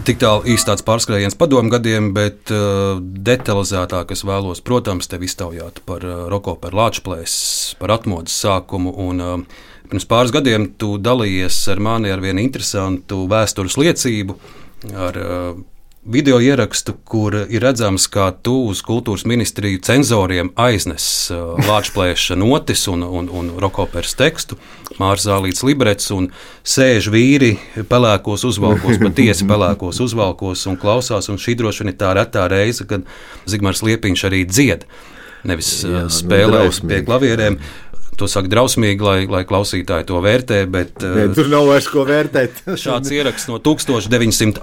[0.00, 5.82] Tik tālu īsti tāds pārskrējiens padomu gadiem, bet uh, detalizētāk es vēlos, protams, tevi iztaujāt
[5.84, 7.34] par uh, roko, par lāčplēs,
[7.80, 8.94] par atmodas sākumu.
[9.04, 14.38] Un, uh, pirms pāris gadiem tu dalījies ar mani ar vienu interesantu vēstures liecību,
[14.94, 15.60] ar uh,
[16.04, 22.86] video ierakstu, kur ir redzams, kā tu uz kultūras ministriju cenzoriem aiznes uh, lāčplēša notis
[22.88, 24.56] un, un, un rokopers tekstu,
[25.00, 26.30] mārzālīts librets un
[26.64, 27.52] sēž vīri
[27.90, 32.88] pelēkos uzvalkos, patiesi pelēkos uzvalkos un klausās, un šī droši vien ir tā retā reize,
[32.88, 33.04] kad
[33.50, 34.88] Zigmārs Liepiņš arī dzied.
[35.48, 36.88] Nevis Jā, Jā, nu, spēlē drausmīgi.
[36.90, 37.60] pie klavierēm.
[38.20, 42.04] To saka drausmīgi, lai, lai klausītāji to vērtē, bet Nē, uh, tur nav vairs ko
[42.04, 42.52] vērtēt.
[42.82, 44.60] Šāds ieraksts no 1988.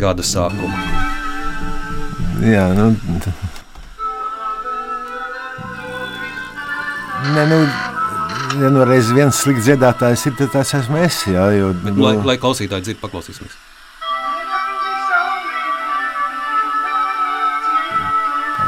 [0.00, 0.78] gada sākuma.
[2.40, 2.96] Jā, nu,
[7.36, 7.60] Nē, nu,
[8.62, 11.20] ja nu reiz viens slikts dziedātājs ir, tad tas esmu es.
[11.28, 13.60] Jā, jo, Bet, nu, lai, lai klausītāji dzird, paklausīsimies.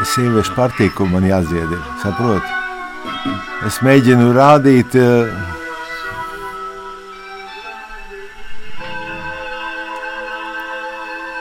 [0.04, 2.57] Es sieviešu partiju, ko man jādzied, ir, saproti?
[3.66, 4.94] Es mēģinu rādīt.
[4.94, 5.54] eh,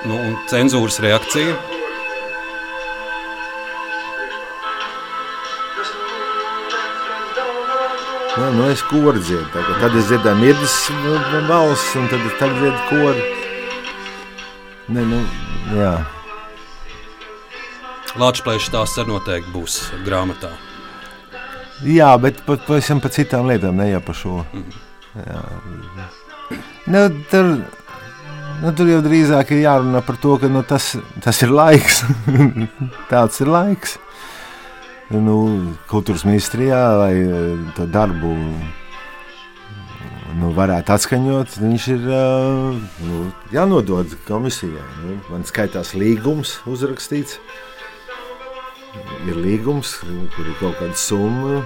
[0.07, 1.55] Nu, un cenzūras reakcija.
[8.37, 9.47] Nu, nu es koru dziedu.
[9.53, 10.75] Tagad, tad es dziedāju mirdas
[11.49, 13.25] balss, un tad tagad dziedu koru.
[14.93, 15.23] Nē, nu,
[15.75, 15.95] jā.
[18.21, 20.53] Latvijas stāsts arī noteikti būs grāmatā.
[21.85, 24.39] Jā, bet pavisam par citām lietām, ne jau par šo.
[25.17, 25.41] Jā.
[26.87, 27.51] Nu, tur,
[28.63, 32.03] nu, tur jau drīzāk ir jārunā par to, ka nu, tas, tas ir laiks.
[33.11, 33.97] Tāds ir laiks.
[35.11, 35.37] Nu,
[35.87, 38.33] kultūras ministrijā, lai eh, to darbu
[40.37, 43.21] nu, varētu atskaņot, viņš ir eh, nu,
[43.53, 44.83] jānodod komisijai.
[45.05, 47.39] Nu, man skaitās līgums uzrakstīts.
[49.27, 49.97] Ir līgums,
[50.35, 51.61] kur ir kaut kāda summa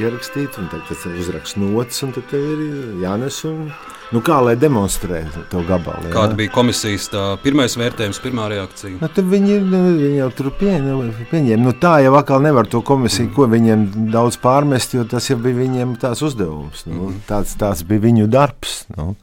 [0.00, 2.64] ierakstīta, un tad tas uzraksts nots, un tad ir
[3.02, 3.68] jānes un
[4.12, 6.06] Nu, kā lai demonstrē to gabalu?
[6.06, 6.12] jā?
[6.12, 8.98] Kāda bija komisijas tā, pirmais vērtējums, pirmā reakcija?
[9.00, 11.62] Nu, viņi, nu, viņi jau tur nu, pieņēma.
[11.64, 15.58] Nu, tā jau atkal nevar to komisiju, ko viņiem daudz pārmest, jo tas jau bija
[15.62, 16.84] viņiem tās uzdevums.
[16.86, 18.84] Nu, tāds, tāds bija viņu darbs.
[18.94, 19.14] Nu.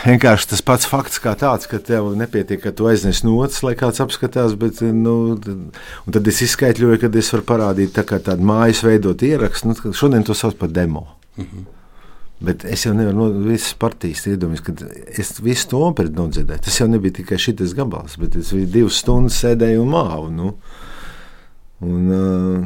[0.00, 4.00] Vienkārši tas pats fakts, kā tāds, ka tev nepietiek, ka tu aiznes notis, lai kāds
[4.00, 5.36] apskatās, bet nu,
[6.08, 9.68] tad- es izskaidroju, ka es varu parādīt tā tādu mājas veidot ierakstu.
[9.68, 11.06] Nu, šodien to sauc par demo.
[12.40, 14.72] Bet es jau nevaru no visas partijas iedomāties, ka
[15.20, 16.62] es visu to operu nodzirdēju.
[16.64, 20.30] Tas jau nebija tikai šis gabals, bet es divas stundas sēdēju un māvu.
[20.32, 20.54] Nu.
[21.80, 22.10] Un,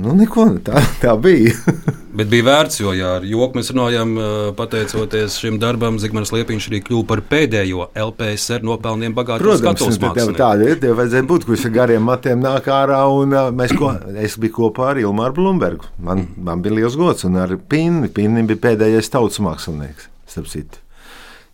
[0.02, 1.52] nu, neko, tā, tā bija.
[2.18, 4.10] Bet bija vērts, jo jā, ar joku mēs runājām,
[4.58, 10.00] pateicoties šim darbam, Zigmārs Liepiņš arī kļuva par pēdējo LPSR nopelniem bagātu Protams,
[10.38, 10.78] tāda ir.
[10.82, 13.00] Tev vajadzēja būt, kurš ar gariem matiem nāk ārā.
[13.14, 15.90] Un, mēs ko, es biju kopā ar Ilmāru Blūmbergu.
[16.06, 17.26] Man, man bija liels gods.
[17.26, 18.10] Un ar Pinni.
[18.14, 20.10] Pinni bija pēdējais tautas mākslinieks.
[20.30, 20.82] starp citu.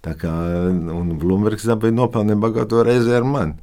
[0.00, 0.32] Tā kā
[1.20, 3.56] Blūmbergs dabūja nopelnīt bagāto reizi ar mani.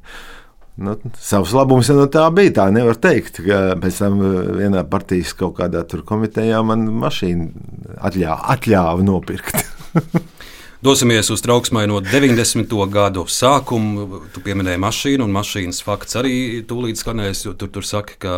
[0.78, 2.54] Nu, savs labums jau no tā bija.
[2.60, 3.40] Tā nevar teikt.
[3.42, 9.58] ka Pēc tam uh, vienā partijas kaut kādā komitejā man mašīna atļāva, atļāva nopirkt.
[10.86, 12.70] Dosimies uz trauksmaino 90.
[12.94, 14.22] gadu sākumu.
[14.30, 16.36] Tu pieminēji mašīnu, un mašīnas fakts arī
[16.70, 17.42] tūlīt skanēs.
[17.58, 18.36] Tur, tur saka, ka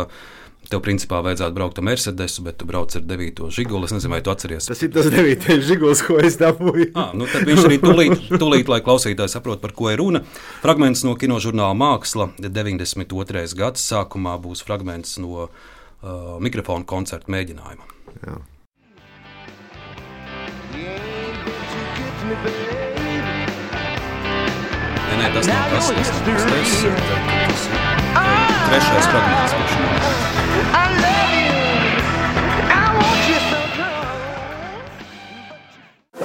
[0.71, 3.49] tev principā vajadzētu braukt ar Mercedesu, bet tu brauc ar 9.
[3.53, 3.87] žiguli.
[3.87, 4.69] Es nezinu, vai tu atceries.
[4.69, 6.91] Tas ir tas devītais žiguls, ko es dabūju.
[6.99, 10.23] Ah, nu tad viņš arī tūlīt, tūlīt, lai klausītājs saprotu, par ko ir runa.
[10.63, 13.45] Fragments no kinožurnāla Māksla 92.
[13.59, 15.51] gads sākumā būs fragments no uh,
[16.43, 17.91] mikrofona koncerta mēģinājuma.
[18.21, 18.39] Jā.
[25.11, 27.91] Nē, nē, tas nav tas, tas, tas ir
[28.71, 30.00] trešais fragments.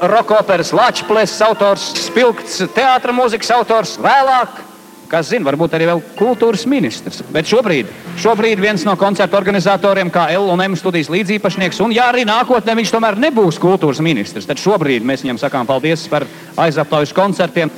[0.03, 4.61] Roka operas Latvijas autors, spilgts teātris, mūzikas autors, vēlāk,
[5.11, 7.23] kas zina, varbūt arī vēl kultūras ministrs.
[7.33, 7.91] Bet šobrīd,
[8.23, 13.19] šobrīd viens no koncertu organizatoriem, kā LM studijas līdzīpašnieks, un ja arī nākotnē viņš tomēr
[13.27, 16.27] nebūs kultūras ministrs, tad šobrīd mēs viņam sakām paldies par
[16.57, 17.73] aizaptaujas koncertiem.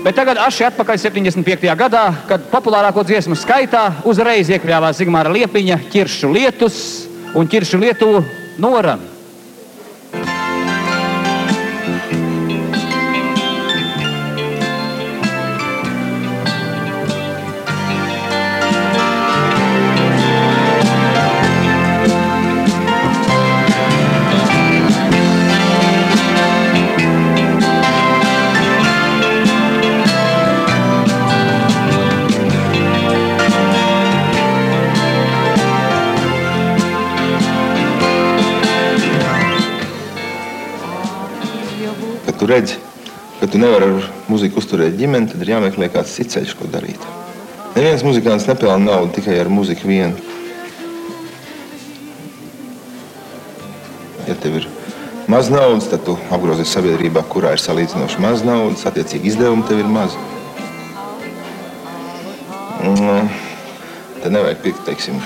[0.00, 1.68] Bet tagad aši atpakaļ 75.
[1.76, 6.82] gadā, kad populārāko dziesmu skaitā uzreiz iekļāvās Zigmāra Liepiņa ķiršu lietus
[7.36, 8.14] un ķiršu lietu
[8.60, 9.09] noran.
[42.50, 42.76] Redzi,
[43.40, 47.06] ka tu nevari ar muziku uzturēt ģimeni, tad ir jāmeklē kāds cits ceļš, ko darīt.
[47.76, 50.18] Neviens muzikants nepelna naudu tikai ar muziku vienu.
[54.26, 54.66] Ja tev ir
[55.30, 59.90] maz naudas, tad tu apgrozies sabiedrībā, kurā ir salīdzinoši maz naudas, attiecīgi izdevumi tev ir
[59.90, 60.18] mazi.
[62.80, 63.14] Nu,
[64.20, 65.16] Tad nevajag pirkt, teiksim,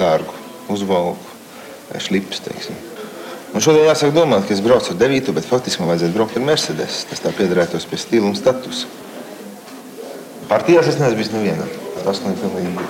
[0.00, 0.32] dārgu
[0.72, 1.20] uzvalku
[1.90, 2.89] vai šlipus, teiksim.
[3.50, 6.44] Man šodien jāsaka domāt, ka es braucu ar 9, bet faktiski man vajadzētu braukt ar
[6.46, 7.00] Mercedes.
[7.10, 8.86] Tas tā piederētos pie stila un statusa.
[10.50, 11.66] Partijās es neesmu bijis nevienā.
[12.04, 12.86] Tas man ir pilnīgi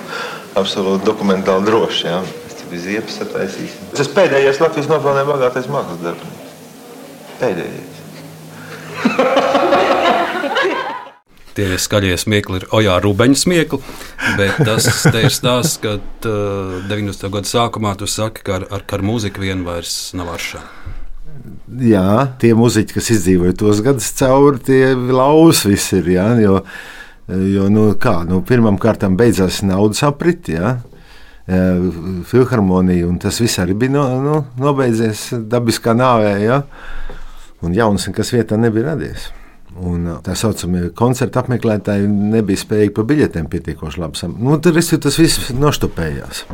[0.61, 2.05] absolūti dokumentāli droši.
[2.07, 2.21] Jā.
[2.49, 3.73] Es te biju ziepes sataisījis.
[3.89, 6.53] Es esmu pēdējais Latvijas nopelnē bagātais mākslas darbinieks.
[7.41, 7.99] Pēdējais.
[11.51, 13.81] Tie skaļie smiekli ir Ojā Rūbeņa smiekli,
[14.39, 17.27] bet tas te ir stāsts, ka uh, 90.
[17.33, 20.61] gada sākumā tu saki, ka ar, ar, ar mūziku vien vairs nav aršā.
[21.81, 22.05] Jā,
[22.39, 26.07] tie muzeķi, kas izdzīvoja tos gadus cauri, tie laus visi ir.
[26.15, 26.61] Jā, jo,
[27.27, 30.55] jo nu, kā, nu, pirmam kārtam beidzās naudas apriti.
[30.59, 30.77] Jā.
[32.31, 36.61] Filharmonija, un tas viss arī bija no, nu, nobeidzies dabiskā nāvē, ja?
[37.65, 39.31] un jauns nekas vietā nebija radies.
[39.81, 44.45] Un uh, tā saucamie koncerta apmeklētāji nebija spējīgi par biļetēm pietiekoši labi samaksāt.
[44.45, 46.45] Nu, visu tas viss noštopējās.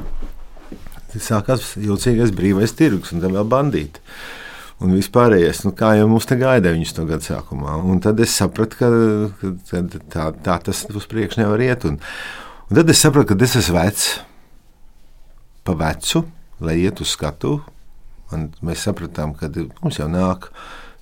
[1.17, 4.03] Sākās jūtīgais brīvais tirgus un vēl bandīti.
[4.77, 7.79] Un vispārējais, nu, kā jau mums te gaida viņus to gadu sākumā.
[7.81, 9.81] Un tad es sapratu, ka, ka
[10.13, 11.87] tā, tā tas uz priekšu nevar iet.
[11.89, 11.97] Un,
[12.69, 14.11] un tad es sapratu, ka es esmu vecs,
[15.65, 16.21] pa vecu,
[16.61, 17.57] lai iet uz skatu.
[18.35, 19.49] Un mēs sapratām, ka
[19.81, 20.51] mums jau nāk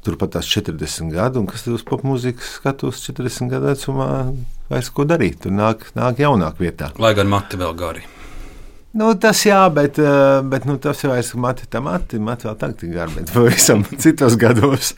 [0.05, 4.09] turpat tās 40 gadi, un kas tur uz popmūzikas skatos 40 gadu vecumā,
[4.71, 5.41] vairs ko darīt.
[5.45, 6.91] Tur nāk, nāk jaunāk vietā.
[7.01, 8.05] Lai gan mati vēl gari.
[8.95, 12.59] Nu, tas jā, bet, eh, bet nu, tas jau ir mati, tā mati, mati vēl
[12.61, 14.93] tagad ir gari, bet pavisam citos gados.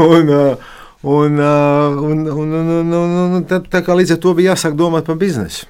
[0.00, 0.70] Un, eh,
[1.02, 4.52] Un, uh, un, un, un, un, un, un tā, tā kā līdz ar to bija
[4.52, 5.66] jāsāk domāt par biznesu.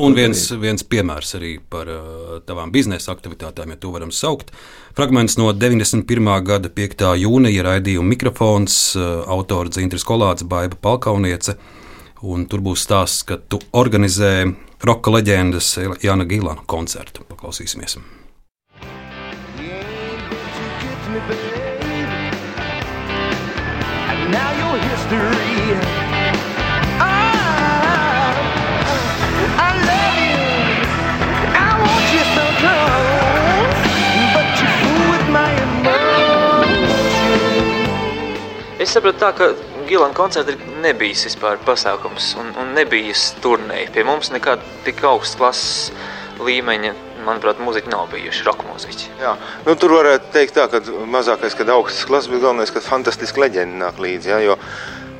[0.00, 4.48] Un viens, viens piemērs arī par uh, tavām biznesa aktivitātēm, ja to varam saukt.
[4.96, 6.30] Fragments no 91.
[6.48, 7.04] gada 5.
[7.20, 11.58] jūnija raidījuma mikrofons, uh, autora Dzintris Kolāts, Baiba Palkauniece.
[12.22, 14.46] Un tur būs stāsts, ka tu organizē
[14.86, 17.26] roka leģendas Jana Gilana koncertu.
[17.28, 17.98] Paklausīsimies!
[24.32, 25.51] Now your history.
[38.82, 39.52] Es saprotu, tā, ka
[39.86, 43.14] Gilana koncerta nebija vispār pasākums un, un nebija
[43.44, 43.92] turnēji.
[43.94, 45.92] Pie mums nekāda tik augsta klases
[46.42, 46.90] līmeņa
[47.22, 49.12] manuprāt, mūziķi nav bijuši roka mūziķi.
[49.20, 49.36] Jā,
[49.68, 50.80] nu, tur varētu teikt, tā, ka
[51.12, 54.32] mazākais, kad augstas klases bija galvenais, ka fantastiski leģenda nāk līdzi.
[54.32, 54.58] Jā, jo,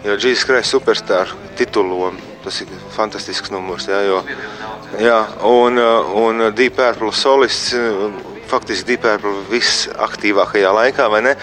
[0.09, 2.11] jo Jesus Christ superstar titulu,
[2.43, 3.87] tas ir fantastisks numurs.
[3.93, 4.25] Jā, jo,
[4.99, 5.79] jā, un,
[6.25, 7.79] un Deep Purple solists.
[8.53, 11.35] Faktiski Deep Purple visaktīvākajā laikā, vai ne?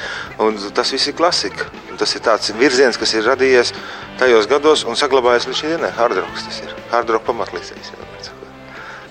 [0.45, 1.65] Un tas viss ir klasika.
[1.99, 3.73] Tas ir tāds virziens, kas ir radījies
[4.21, 5.91] tajos gados un saglabājies līdz šim dienai.
[5.97, 6.75] Hard rock tas ir.
[6.93, 7.95] Hard rock pamatlīdzējs.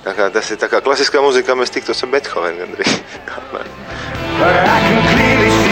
[0.04, 2.92] Tā kā tas ir kā klasiskā mūzikā, mēs tiktos ar Beethovenu gandrīz.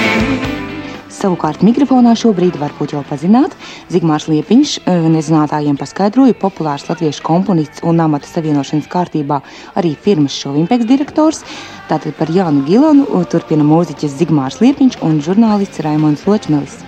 [1.17, 3.55] Savukārt mikrofonā šobrīd varbūt jau pazināt,
[3.89, 4.75] Zigmārs Liepiņš
[5.15, 9.41] nezinātājiem paskaidroja populārs latviešu komponists un amata savienošanas kārtībā
[9.81, 11.41] arī firmas Šovimpeks direktors.
[11.89, 16.83] Tātad par Jānu Gilanu turpina mūziķis Zigmārs Liepiņš un žurnālists Raimons Ločmelis.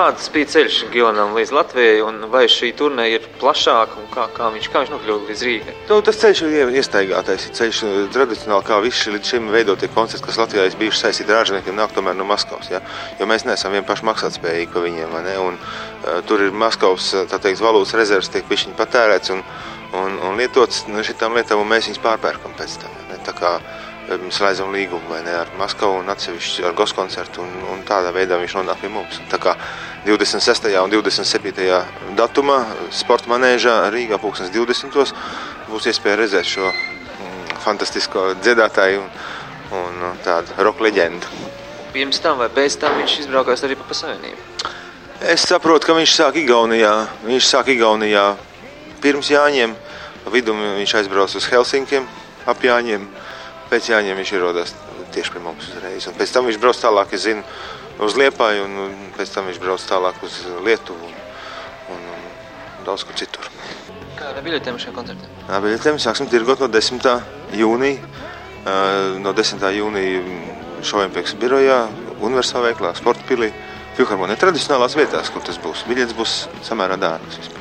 [0.00, 4.46] Kāds bija ceļš Gilanam līdz Latvijai, un vai šī turnē ir plašāka, un kā, kā
[4.54, 5.74] viņš, kā viņš nokļuva līdz Rīgai?
[5.90, 7.44] Nu, tas ceļš ir iestaigātais.
[7.44, 7.80] Ir ceļš
[8.14, 11.92] tradicionāli, kā visi līdz šim veidotie koncerti, kas Latvijā ir bijuši saistīti ar ārzemniekiem, nāk
[11.92, 12.70] tomēr no Maskavas.
[12.72, 12.80] Ja?
[13.20, 15.12] Jo mēs neesam vien paši maksātspējīgi par viņiem.
[15.44, 19.44] Un, uh, tur ir Maskavas teikt, valūtas rezerves, tiek pišķiņi patērēts un,
[20.00, 22.96] un, un lietots nu, šitām lietām, un mēs viņus pārpērkam pēc tam.
[23.12, 23.20] Ne?
[23.28, 23.58] Tā kā
[24.10, 28.80] slēdzam līgumu ne, ar Maskavu un atsevišķi ar goskoncertu, un, un tādā veidā viņš nonāk
[28.82, 29.20] pie mums.
[29.30, 29.54] Tā kā
[30.06, 30.70] 26.
[30.80, 31.78] un 27.
[32.18, 32.58] datumā
[32.90, 35.14] sporta manēžā Rīgā 2020.
[35.70, 41.30] būs iespēja redzēt šo mm, fantastisko dziedātāju un, un tādu roka leģendu.
[41.94, 44.70] Pirms tam vai pēc tam viņš izbraukās arī pa savienību?
[45.20, 46.94] Es saprotu, ka viņš sāk Igaunijā.
[47.26, 48.30] Viņš sāk Igaunijā
[49.02, 49.74] pirms Jāņiem.
[50.24, 52.06] Pa vidu viņš aizbrauca uz Helsinkiem
[52.48, 53.04] ap Jāņiem
[53.70, 54.74] pēc Jāņiem viņš ierodās
[55.14, 56.08] tieši pie mums uzreiz.
[56.10, 57.44] Un pēc tam viņš brauc tālāk, es zinu,
[58.04, 61.16] uz Liepāju, un, pēc tam viņš brauc tālāk uz Lietuvu un,
[61.94, 63.48] un, un daudz kur citur.
[64.18, 65.30] Kā ar biļetēm šajā koncertā?
[65.48, 67.10] Ar biļetēm sāksim tirgot no 10.
[67.56, 68.26] jūnija.
[69.24, 69.62] No 10.
[69.72, 70.20] jūnija
[70.84, 71.82] Šovimpēks birojā,
[72.24, 73.48] Universālā veiklā, Sporta pilī,
[73.96, 75.86] Filharmonija tradicionālās vietās, kur tas būs.
[75.88, 76.36] Biļets būs
[76.68, 77.59] samērā dārgs vispār.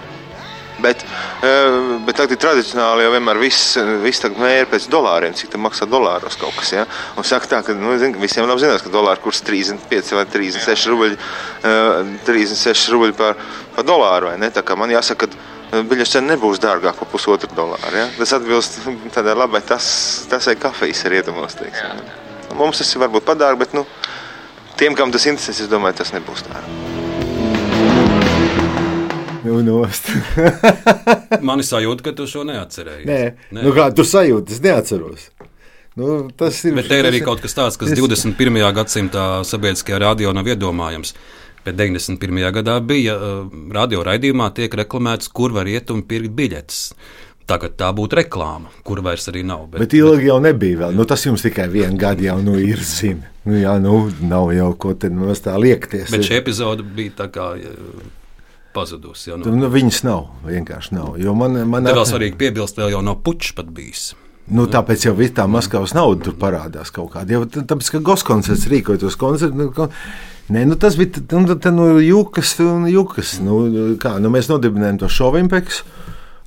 [0.79, 1.03] Bet,
[2.07, 6.55] bet tagad tradicionāli jau vienmēr viss, viss mēra pēc dolāriem, cik tam maksā dolāros kaut
[6.59, 6.71] kas.
[6.75, 6.85] Ja?
[7.19, 10.89] Un saka tā, ka nu, zin, visiem labi zinās, ka dolāra kurs 35 vai 36
[10.93, 11.19] rubļi,
[12.27, 13.39] 36 rubļi par,
[13.75, 14.31] par dolāru.
[14.79, 17.93] Man jāsaka, ka biļets cena nebūs dārgāk par pusotru dolāru.
[17.93, 18.07] Ja?
[18.17, 18.81] Tas atbilst
[19.15, 19.85] tādai labai tas,
[20.31, 21.59] tasai kafijas rietumos.
[21.59, 22.55] Teiksim, ja?
[22.57, 23.85] Mums tas ir varbūt padārgi, bet nu,
[24.79, 26.78] tiem, kam tas interesēs, es domāju, tas nebūs tā.
[29.43, 30.09] Nu, nost.
[31.47, 33.07] Man ir sajūta, ka tu šo neatcerējies.
[33.07, 33.19] Nē,
[33.55, 33.63] Nē.
[33.63, 35.29] Nu, kā tu sajūti, es neatceros.
[35.99, 37.99] Nu, tas ir, Bet te ir arī kaut kas tāds, kas es...
[37.99, 38.59] 21.
[38.75, 41.15] gadsimtā sabiedriskajā radio nav iedomājams.
[41.65, 42.43] Bet 91.
[42.55, 43.39] gadā bija uh,
[43.75, 46.85] radio raidījumā, tiek reklamēts, kur var iet un pirkt biļetes.
[47.49, 49.65] Tagad tā būtu reklāma, kur vairs arī nav.
[49.71, 50.27] Bet, bet ilgi bet...
[50.29, 50.83] jau nebija.
[50.83, 50.95] Vēl.
[50.99, 53.35] Nu, tas jums tikai vienu gadu jau nu, ir zināms.
[53.49, 53.95] Nu, jā, nu,
[54.29, 56.11] nav jau ko tādu tā liekties.
[56.13, 57.53] Bet šī epizode bija tā kā
[58.79, 59.35] pazudusi.
[59.35, 59.53] Nu.
[59.59, 61.19] Nu, viņas nav, vienkārši nav.
[61.37, 64.09] Man, man Te vēl svarīgi piebilst, vēl jau nav puķis pat bijis.
[64.49, 67.37] Nu, tāpēc jau tā Maskavas nauda tur parādās kaut kādā.
[67.37, 69.57] Jau tāpēc, ka Goskoncerts rīkoja tos koncertus.
[69.59, 69.91] Nu,
[70.49, 73.35] Nē, nu tas bija nu, tā, nu, jukas un jukas.
[73.45, 73.59] Nu,
[74.01, 75.85] kā, nu, mēs nodibinājām to šovimpeksu,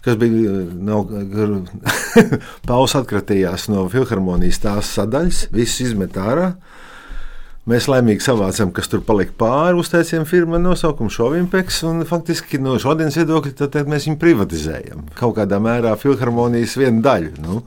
[0.03, 1.05] kas bija, no,
[2.69, 6.51] Pauls atkratījās no filharmonijas tās sadaļas, viss izmet ārā.
[7.71, 11.77] Mēs laimīgi savācām, kas tur palika pāri, uztaisījām firmu nosaukumu Šovimpeks.
[12.11, 15.05] Faktiski no šodienas viedokļa mēs viņu privatizējam.
[15.19, 17.37] Kaut kādā mērā filharmonijas viena daļa.
[17.45, 17.61] Nu,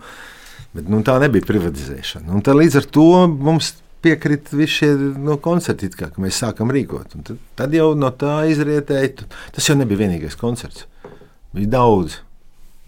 [0.75, 2.27] bet nu, tā nebija privatizēšana.
[2.35, 3.71] Un līdz ar to mums
[4.03, 7.15] piekrita visi šie no koncerti, kā mēs sākam rīkot.
[7.15, 10.89] Un tad, tad jau no tā izrietēja, tas jau nebija vienīgais koncerts.
[11.55, 12.19] Bija daudz.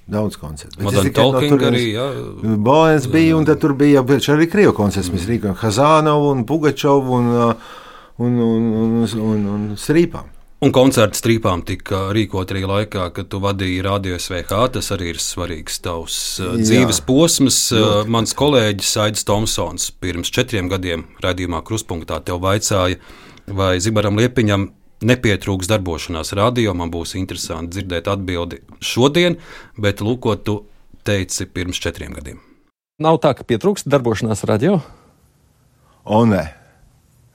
[0.07, 0.79] Daudz koncertu.
[0.85, 2.07] Modern Talking arī, jā.
[2.63, 5.11] Boens bija, un tad tur bija arī Krievu koncerts.
[5.11, 7.29] Mēs rīkojam Hazānovu un Pugačovu un,
[8.23, 10.33] un, un, un, un, un Strīpām.
[10.57, 14.61] Un koncerta strīpām tika rīkot arī laikā, kad tu vadīji Radio SVH.
[14.73, 16.55] Tas arī ir svarīgs tavs Jā.
[16.63, 17.59] dzīves posms.
[17.75, 18.09] Ļoti.
[18.15, 22.97] Mans kolēģis Aits Tomsons pirms četriem gadiem raidījumā Kruspunktā tev vaicāja,
[23.53, 24.71] vai Zibaram Liepiņam
[25.05, 26.73] nepietrūks darbošanās radio.
[26.77, 29.37] Man būs interesanti dzirdēt atbildi šodien,
[29.77, 30.59] bet lūk, ko tu
[31.07, 32.39] teici pirms četriem gadiem.
[33.03, 34.79] Nav tā, ka pietrūkst darbošanās radio?
[36.07, 36.45] O, nē.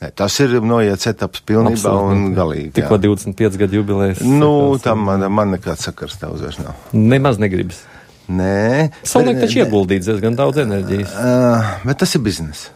[0.03, 2.73] Nē, tas ir noiets etaps pilnībā Absolut, un galīgi.
[2.81, 4.23] Tikko 25 gadu jubilejas.
[4.27, 6.75] Nu, tam man, man nekāds sakars tev vairs nav.
[6.91, 7.85] Nemaz negribas.
[8.33, 8.91] Nē.
[9.07, 11.15] Savulaik taču ieguldīts diezgan daudz enerģijas.
[11.15, 12.75] Uh, bet tas ir biznesa.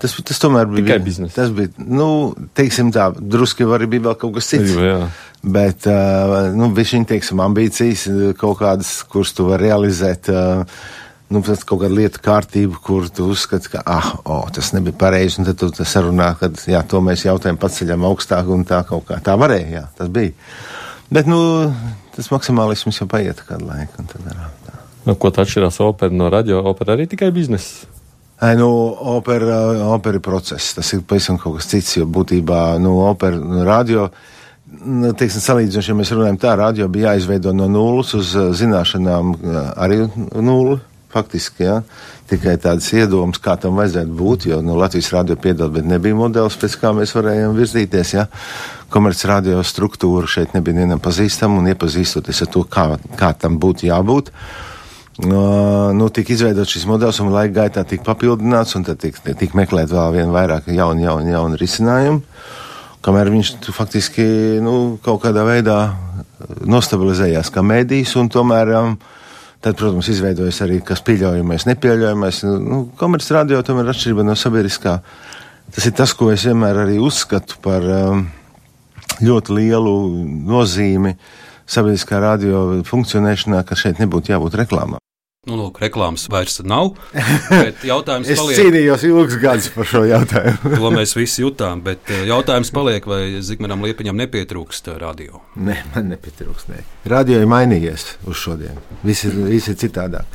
[0.00, 1.34] Tas, tas tomēr bija tikai biznesa.
[1.36, 2.08] Tas bija, nu,
[2.56, 4.72] teiksim tā, drusku arī bija vēl kaut kas cits.
[4.72, 5.02] Jā, jā.
[5.40, 5.86] Bet,
[6.56, 8.06] nu, viņi, teiksim, ambīcijas
[8.40, 10.28] kaut kādas, kuras tu vari realizēt.
[11.30, 15.38] Nu, tas kaut kāda lieta kārtība, kur tu uzskati, ka, ah, oh, tas nebija pareizi,
[15.38, 19.20] un tad tu sarunā, ka, jā, to mēs jautājumu paceļam augstāk, un tā kaut kā
[19.22, 20.34] tā varēja, jā, tas bija.
[21.10, 21.38] Bet, nu,
[22.16, 24.02] tas maksimālisms jau paiet kādu laiku.
[25.06, 26.64] Nu, ko tā atšķirās opera no radio?
[26.66, 27.86] Opera arī tikai biznesa.
[28.40, 30.74] Nu, opera, opera ir process.
[30.74, 31.96] Tas ir pavisam kaut kas cits.
[31.98, 34.06] Jo būtībā nu, opera, nu, radio,
[34.80, 39.34] nu, teiksim, salīdzinoši, ja mēs runājam tā, radio bija jāizveido no nulles uz uh, zināšanām
[39.76, 40.06] arī
[40.40, 40.80] nulli.
[41.10, 41.80] Faktiski, ja?
[42.30, 46.54] tikai tādas iedomas, kā tam vajadzētu būt, jo nu, Latvijas rādio piedalās, bet nebija modelis,
[46.54, 48.12] pēc kā mēs varējām virzīties.
[48.14, 48.28] Ja?
[48.94, 52.86] Komercradio struktūra šeit nebija nevienam pazīstama un iepazīstoties ar to, kā,
[53.18, 54.30] kā tam būtu jābūt.
[54.30, 54.69] Uh,
[55.26, 59.90] nu, tika izveidots šis modelis, un laika gaitā tika papildināts, un tad tika, tika meklēt
[59.92, 62.22] vēl vien vairāk jaunu, jaunu, jaunu risinājumu.
[63.04, 64.24] Kamēr viņš faktiski
[64.60, 65.78] nu, kaut kādā veidā
[66.68, 68.94] nostabilizējās kā mēdījis, un tomēr um,
[69.64, 72.42] tad, protams, izveidojas arī kas pieļaujamais, nepieļaujamais.
[72.60, 74.98] Nu, Komerces radio tomēr atšķirība no sabiedriskā.
[75.70, 78.24] Tas ir tas, ko es vienmēr arī uzskatu par um,
[79.24, 79.94] ļoti lielu
[80.50, 81.14] nozīmi
[81.70, 85.00] sabiedriskā radio funkcionēšanā, ka šeit nebūtu jābūt reklāmām.
[85.48, 86.90] Nu, lūk, reklāmas vairs nav.
[87.90, 88.58] Jautājums es paliek.
[88.58, 90.72] cīnījos ilgus gadus par šo jautājumu.
[90.74, 91.80] to mēs visi jutām.
[91.86, 95.40] Bet eh, jautājums paliek, vai Zigmaram Liepiņam nepietrūkst radio?
[95.56, 96.68] Nē, man nepietrūkst.
[96.74, 96.84] Nē.
[97.08, 98.84] Radio ir mainījies uz šodien.
[99.00, 100.28] Viss ir, viss ir citādāk.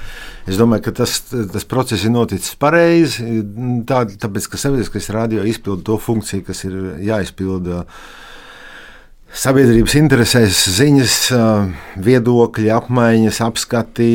[0.49, 3.43] Es domāju, ka tas, tas process ir noticis pareizi.
[3.85, 6.81] Tā, tāpēc, ka sabiedriskais radio izpilda to funkciju, kas ir
[7.13, 7.85] jāizpilda.
[7.85, 8.24] Uh,
[9.35, 11.15] sabiedrības interesēs ziņas,
[12.05, 14.09] viedokļi, apmaiņas, apskati,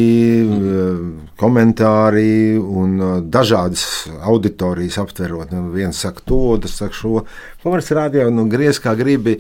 [1.41, 2.97] komentāri un
[3.33, 3.85] dažādas
[4.19, 5.53] auditorijas aptverot.
[5.55, 7.25] Nu, viens saka to, otrs saka šo.
[7.65, 9.39] Komerces rādījā, nu, griez kā gribi.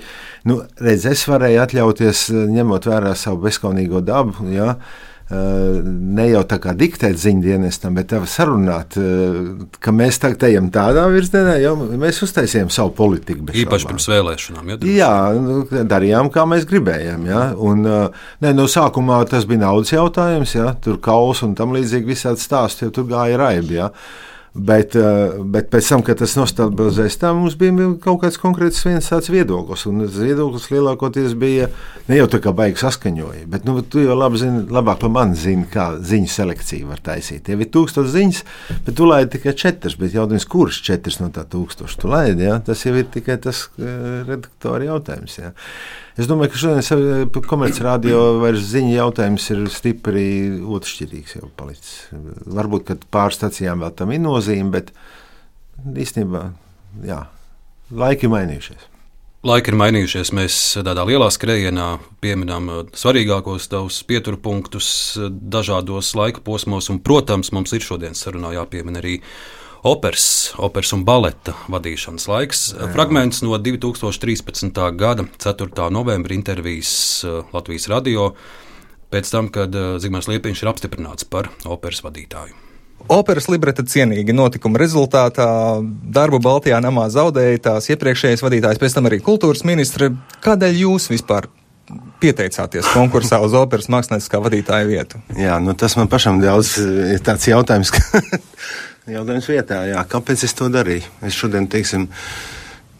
[0.48, 2.26] Nu, redz, es varēju atļauties,
[2.56, 4.50] ņemot vērā savu bezskaunīgo dabu.
[4.52, 8.96] Ja, uh, ne jau tā kā diktēt ziņdienestam, bet sarunāt,
[9.78, 13.46] ka mēs tagad ejam tādā virzienā, jau mēs uztaisījām savu politiku.
[13.62, 14.72] Īpaši pirms vēlēšanām.
[14.72, 17.28] Ja, jā, nu, darījām, kā mēs gribējām.
[17.30, 17.44] Ja?
[17.54, 20.72] Un, ne, no sākumā tas bija naudas jautājums, ja?
[20.82, 23.78] tur kaus un tam līdzīgi visādi stāsti, jo tur gāja raibi.
[23.78, 23.92] Ja?
[24.50, 29.06] Bet, eh, bet pēc tam, kad tas nostabilizējās, tā mums bija kaut kāds konkrēts viens
[29.06, 29.84] tāds viedoklis.
[29.86, 31.68] Un tas viedoklis lielākoties bija
[32.08, 35.38] ne jau tā kā baigi saskaņoja, bet nu, tu jau labi zini, labāk par mani
[35.38, 37.44] zini, kā ziņu selekciju var taisīt.
[37.46, 38.42] Tev ir tūkstoši ziņas,
[38.88, 39.94] bet tu laidi tikai četras.
[40.00, 42.48] Bet jautājums, kurš četras no tā tūkstoša tu laidi?
[42.50, 42.58] Ja?
[42.58, 45.38] Tas jau ir tikai tas uh, redaktora jautājums.
[45.38, 45.54] Ja?
[46.20, 50.26] Es domāju, ka šodien komercradio vairs ziņu jautājums ir stipri
[50.60, 51.38] otršķirīgs.
[52.58, 54.92] Varbūt, pāris stacijām vēl tam ir nozīme, bet
[55.88, 56.50] īstenībā,
[57.08, 57.22] jā,
[57.90, 58.90] laiki mainījušies.
[59.48, 60.34] Laiki ir mainījušies.
[60.36, 60.54] Mēs
[60.84, 61.86] tādā lielā skrējienā
[62.20, 68.52] pieminām uh, svarīgākos tavus pieturpunktus uh, dažādos laika posmos, un, protams, mums ir šodienas sarunā
[68.58, 69.14] jāpiemina arī
[69.82, 72.64] operas, operas un baleta vadīšanas laiks.
[72.74, 72.88] Jā.
[72.94, 74.80] Fragments no 2013.
[74.96, 75.90] gada 4.
[75.92, 76.92] novembra intervijas
[77.24, 78.32] uh, Latvijas radio
[79.10, 82.56] pēc tam, kad uh, Zigmārs Liepiņš ir apstiprināts par operas vadītāju.
[83.10, 85.48] Operas libreta cienīgi notikuma rezultātā
[86.12, 90.12] darbu Baltijā namā zaudēja tās iepriekšējais vadītājs, pēc tam arī kultūras ministre.
[90.44, 91.48] Kādēļ jūs vispār
[92.20, 95.20] pieteicāties konkursā uz operas mākslinieckā vadītāja vietu?
[95.34, 98.20] Jā, nu tas man pašam daudz ir tāds jautājums, ka
[99.10, 101.08] Jautājums vietā, jā, kāpēc es to darīju?
[101.26, 102.08] Es šodien, teiksim,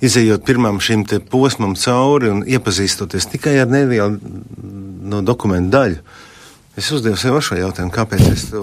[0.02, 4.18] izējot pirmam šim posmam cauri un iepazīstoties tikai ar nevienu
[5.10, 6.02] no dokumentu daļu,
[6.78, 8.60] Es uzdevu sev šo jautājumu, kāpēc es to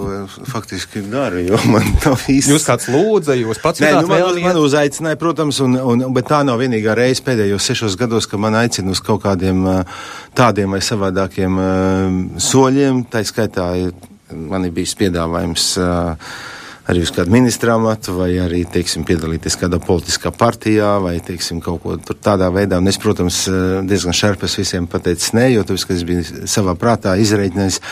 [0.48, 1.42] faktiski daru.
[1.74, 2.54] Man nav īsti.
[2.54, 6.26] Jūs kāds lūdza, jūs pats Nē, nu, man, vēlmi man uzaicināja, protams, un, un, bet
[6.30, 9.60] tā nav vienīgā reize pēdējos sešos gados, ka man aicina uz kaut kādiem
[10.38, 11.60] tādiem vai savādākiem
[12.42, 13.04] soļiem.
[13.12, 13.68] Tā skaitā
[14.32, 15.74] man ir bijis piedāvājums.
[15.78, 15.98] ā,
[16.88, 21.82] Arī uz kādu ministra amatu, vai arī teiksim, piedalīties kādā politiskā partijā, vai teiksim, kaut
[21.82, 22.78] ko tādā veidā.
[22.80, 27.12] Un es, protams, ā, diezgan šarpes visiem pateicu nē, jo tas, es biju savā prātā
[27.20, 27.82] izreikinājis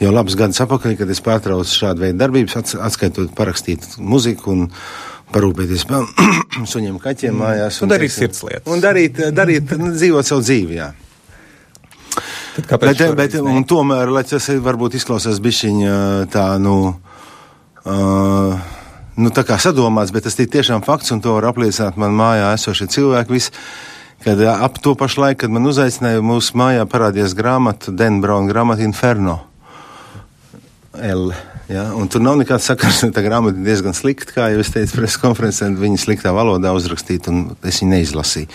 [0.00, 4.64] jau labus gadus atpakaļ, kad es pārtraucu šādu veidu darbības, ats- atskaitot parakstīt muziku un
[5.34, 6.08] parūpēties par
[6.72, 7.82] suņiem, kaķiem mājās.
[7.84, 8.72] Un darīt teiksim, sirdslietas.
[8.72, 10.88] Un darīt, darīt nu, dzīvot savu dzīvi, jā.
[12.56, 16.00] kāpēc Bet, šoreiz bet, un tomēr, lai tas varbūt izklausās bišķiņa
[16.32, 16.96] tā, nu,
[17.84, 18.56] uh,
[19.20, 22.52] nu, tā kā sadomāts, bet tas ir tiešām fakts, un to var apliecināt man mājā
[22.56, 23.36] esošie cilvēki.
[23.36, 23.54] Visi,
[24.24, 28.50] kad ā, ap to pašu laiku, kad man uzaicināja, mūsu mājā parādījās grāmata, Den Brauna
[28.50, 29.40] grāmata Inferno.
[30.96, 31.30] L.
[31.70, 33.04] Ja, tur nav nekāds sakars.
[33.14, 35.70] Tā grāmata ir diezgan slikta, kā jau es teicu, preses konferencē.
[35.78, 38.50] Viņa sliktā valodā uzrakstīta, un es viņu neizlasīju.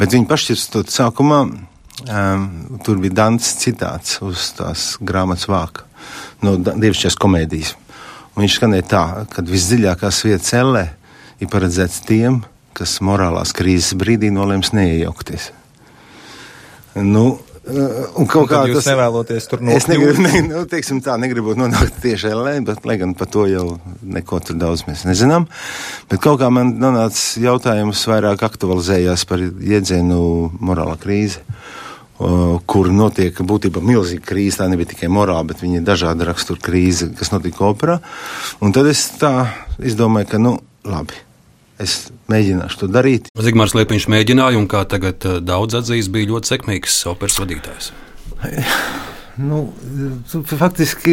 [0.00, 2.48] Bet viņa pašķirstot sākumā, um,
[2.84, 5.88] tur bija Dants citāts uz tās grāmatas vāka
[6.44, 7.74] no dievišķās komēdijas.
[8.40, 10.86] Viņš skanēja tā, ka visdziļākās vietas ellē
[11.42, 12.40] ir paredzēts tiem,
[12.76, 15.50] kas morālās krīzes brīdī nolems neiejaukties.
[16.96, 17.24] Nu,
[17.68, 20.40] eh, un kaut kā jūs tas nevēloties tur Es negribu, nokļūt?
[20.40, 23.66] ne, nu, teiksim tā, negribu nonākt tieši LA, bet, lai gan par to jau
[24.00, 25.46] neko tur daudz mēs nezinām.
[26.08, 30.22] Bet kaut kā man nonāca jautājums vairāk aktualizējās par jēdzienu
[30.64, 31.44] morālā krīze.
[31.44, 31.79] o,
[32.20, 34.58] Kur notiek būtībā milzīga krīze.
[34.60, 37.96] Tā nebija tikai morāla, bet viņa dažāda rakstura krīze, kas notika operā.
[38.60, 39.32] Un tad es tā
[39.80, 41.16] izdomāju, ka, nu, labi,
[41.80, 43.30] es mēģināšu to darīt.
[43.40, 47.92] Zigmārs Liepiņš mēģināja, un kā tagad eh, daudz atzīst, bija ļoti sekmīgs operas vadītājs.
[49.40, 49.60] Nu,
[50.44, 51.12] faktiski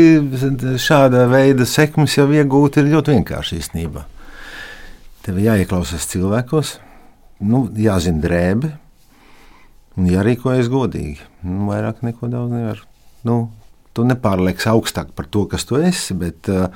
[0.81, 4.01] šāda veida sekmes jau iegūt ir ļoti vienkārši īstenībā.
[5.23, 6.73] Tev jāieklausās cilvēkos,
[7.47, 8.73] nu, jāzina drēbe
[9.97, 11.25] un jārīkojas godīgi.
[11.45, 12.83] Nu, vairāk neko daudz nevar.
[13.27, 13.47] Nu,
[13.97, 16.69] tu nepārlieks augstāk par to, kas tu esi, bet, uh,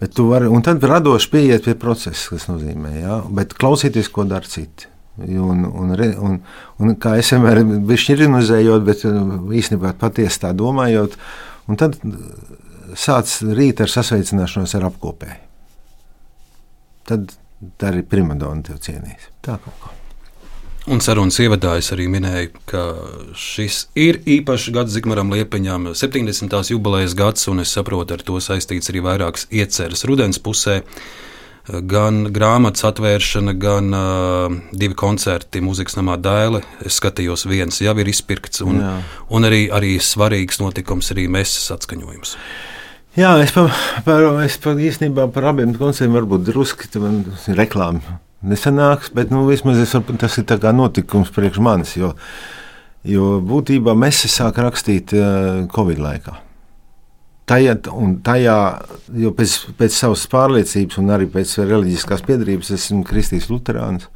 [0.00, 4.26] bet tu vari, un tad radoši pieiet pie procesa, kas nozīmē, jā, bet klausīties, ko
[4.28, 4.90] dara citi.
[5.14, 6.40] Un, un, un,
[6.82, 9.20] un kā es vienmēr biju ironizējot, bet uh,
[9.54, 11.18] īstenībā patiesi tā domājot,
[11.70, 12.16] un tad uh,
[12.98, 15.40] sāc rīt ar sasveicināšanos ar apkopēju.
[17.04, 17.36] Tad
[17.78, 19.28] tā arī primadona tev cienīs.
[19.44, 19.92] Tā kaut kā.
[20.84, 22.80] Un sarunas ievadā es arī minēju, ka
[23.40, 26.52] šis ir īpašs gads Zigmaram Liepiņam, 70.
[26.68, 30.82] jubilejas gads, un es saprotu, ar to saistīts arī vairākas ieceres rudens pusē.
[31.64, 36.60] Gan grāmatas atvēršana, gan uh, divi koncerti mūzikas namā Dēle.
[36.84, 38.92] Es skatījos, viens jau ir izpirkts, un, Jā.
[39.32, 42.36] un arī, arī svarīgs notikums, arī mesas atskaņojums.
[43.16, 43.72] Jā, es par,
[44.04, 46.92] par, es par īstenībā par abiem koncertiem varbūt drusku
[47.56, 48.04] reklāmu
[48.44, 52.14] nesanāks, bet nu, vismaz varu, tas ir notikums priekš manis, jo,
[53.04, 56.38] jo būtībā mēs sāk rakstīt uh, Covid laikā.
[57.44, 57.74] Tajā,
[58.24, 58.56] tajā,
[59.20, 64.06] jo pēc, pēc savas pārliecības un arī pēc reliģiskās piedarības esmu kristīgs luterāns.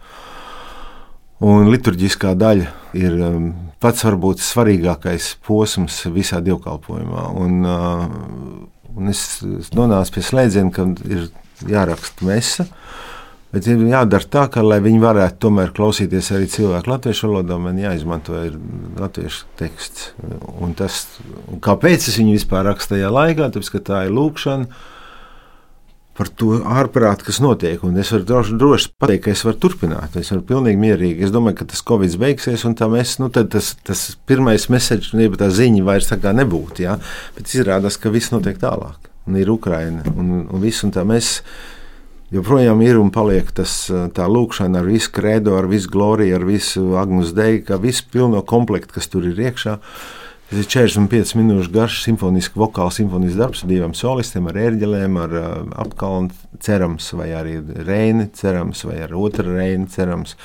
[1.45, 3.51] Un liturģiskā daļa ir um,
[3.85, 7.27] pats varbūt svarīgākais posms visā dievkalpojumā.
[7.39, 9.23] Un, uh, un es
[9.77, 11.29] nonācu pie slēdziena, ka ir
[11.69, 12.67] jāraksta mesa.
[13.49, 17.79] Bet ir jādara tā, ka, lai viņi varētu tomēr klausīties arī cilvēku latviešu valodā, man
[17.81, 18.37] jāizmanto
[18.99, 20.11] latviešu teksts.
[20.61, 21.07] Un tas,
[21.49, 23.49] un kāpēc es viņu vispār rakstu tajā laikā?
[23.55, 24.69] Tāpēc, ka tā ir lūkšana
[26.19, 27.81] par to ārprātu, kas notiek.
[27.87, 30.19] Un es varu droši, droši pateikt, ka es varu turpināt.
[30.19, 31.25] Es varu pilnīgi mierīgi.
[31.25, 35.49] Es domāju, ka tas Covid beigsies, un mēs, nu, tas, tas pirmais message, jeb tā
[35.55, 36.85] ziņa vairs tā kā nebūtu.
[36.85, 36.99] Ja?
[37.39, 39.09] Bet izrādās, ka viss notiek tālāk.
[39.29, 41.39] Un ir Ukraina un, un viss, un tā mēs
[42.35, 46.85] joprojām ir un paliek tas, tā lūkšana ar visu kredo, ar visu gloriju, ar visu
[47.01, 49.79] agnus deju, kā visu pilno komplektu, kas tur ir iekšā.
[50.49, 55.35] Tas ir 45 minūšu garš simfonisks, vokāls simfonisks darbs ar diviem solistiem, ar ērģelēm, ar
[55.37, 55.51] uh,
[55.85, 56.33] apkalnu
[56.65, 60.39] cerams, vai arī reini cerams, vai ar otru reini cerams.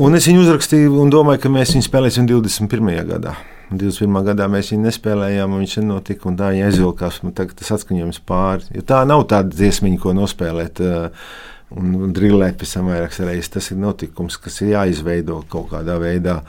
[0.00, 2.90] Un es viņu uzrakstīju un domāju, ka mēs viņu spēlēsim 21.
[3.12, 3.36] gadā.
[3.78, 4.24] 21.
[4.26, 7.20] gadā mēs viņu nespēlējām, un viņš nenotika, un tā viņa aizvilkās.
[7.22, 8.66] Man tagad tas atskaņojums pāri.
[8.74, 10.82] Jo tā nav tāda dziesmiņa, ko nospēlēt.
[10.82, 11.38] Uh,
[11.70, 13.50] Un, drillēt pēc tam vairākas reizes.
[13.54, 16.40] Tas ir notikums, kas ir jāizveido kaut kādā veidā.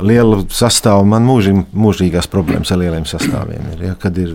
[0.00, 1.04] Lielu sastāvu.
[1.08, 3.82] Man mūžīgi, mūžīgās problēmas ar lieliem sastāviem ir.
[3.90, 4.32] Ja, kad ir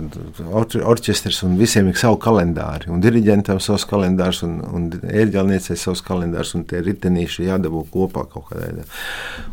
[0.51, 6.03] or orķestris un visiem ir savi kalendāri, un diriģentam savs kalendārs, un, un ērģelniecei savs
[6.05, 8.85] kalendārs, un tie ritenīši jādabū kopā kaut kādā veidā.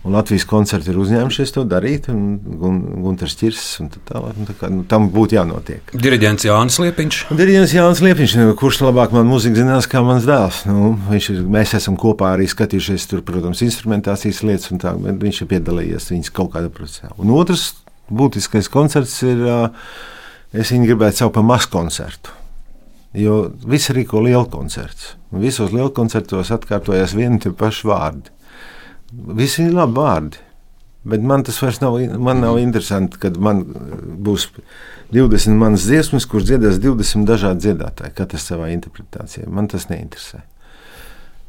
[0.05, 4.45] Un Latvijas koncerti ir uzņēmušies to darīt, un, un Gunārs Čirsis un tā tālāk.
[4.51, 5.95] Tā kā, nu, tam būtu jānotiek.
[5.97, 7.23] Diriģents Jānis Liepiņš.
[7.33, 10.65] Diriģents Jānis Liepiņš, nu, kurš labāk man mūziku zinās kā mans dēls.
[10.69, 15.51] Nu, ir, mēs esam kopā arī skatījušies tur, protams, instrumentācijas lietas, un tā, viņš ir
[15.55, 17.13] piedalījies piedalījies viņas kaut kādā procesā.
[17.19, 17.75] Un otrs
[18.11, 19.43] būtiskais koncerts ir,
[20.53, 22.31] es viņu gribētu saukt par masu koncertu.
[23.15, 25.17] Jo visi rīko lielu koncertu.
[25.31, 28.31] Visos lielu koncertos atkārtojas vieni tie paši vārdi.
[29.13, 30.41] Visi ir labi vārdi.
[31.05, 33.61] Bet man tas vairs nav, man nav interesanti, kad man
[34.25, 34.49] būs
[35.13, 39.45] 20 manas dziesmas, kuras dziedās 20 dažādi dziedātāji, katrs savā interpretācijā.
[39.53, 40.41] Man tas neinteresē.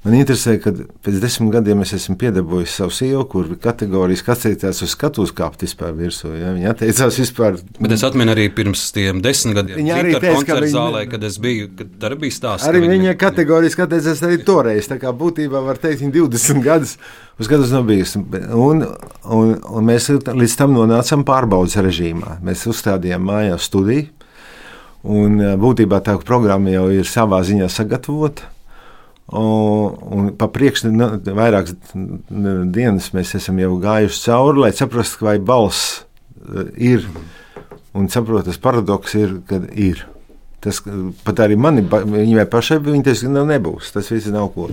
[0.06, 0.70] Man interesē, ka
[1.02, 5.96] pēc desmit gadiem es esmu piedabūjis savu sievu, kur kategorijas atteicās uz skatuves kāpt vispār
[5.98, 6.30] virsū.
[6.38, 6.52] Ja?
[6.54, 7.58] Viņa atteicās vispār.
[7.80, 9.80] Bet es atminu arī pirms tiem desmit gadiem.
[9.82, 10.72] Viņa arī teica, ka viņa...
[10.76, 12.70] zālē, kad es biju, kad arī bija stāsts.
[12.70, 14.92] Arī viņa, viņa kategoriski atteicās arī toreiz.
[14.94, 16.98] Tā kā būtībā var teikt, viņa 20 gadus.
[17.42, 18.22] Uz gadus nav bijusi.
[18.54, 18.86] Un,
[19.26, 22.44] un, un mēs līdz tam nonācām pārbaudas režīmā.
[22.46, 24.12] Mēs uzstādījām mājās studiju.
[25.18, 28.54] Un būtībā tā programma jau ir savā ziņā sagatavota.
[29.34, 30.92] Un, un pa priekšu
[31.34, 31.74] vairākas
[32.76, 36.04] dienas mēs esam jau gājuši cauri, lai saprastu, vai balss
[36.46, 37.08] e, ir.
[37.96, 40.04] Un saprotu, tas paradoks ir, kad ir.
[40.62, 40.82] Tas
[41.26, 43.92] pat arī mani, viņai pašai, viņa ka nav nebūs.
[43.96, 44.68] Tas viss nav ko.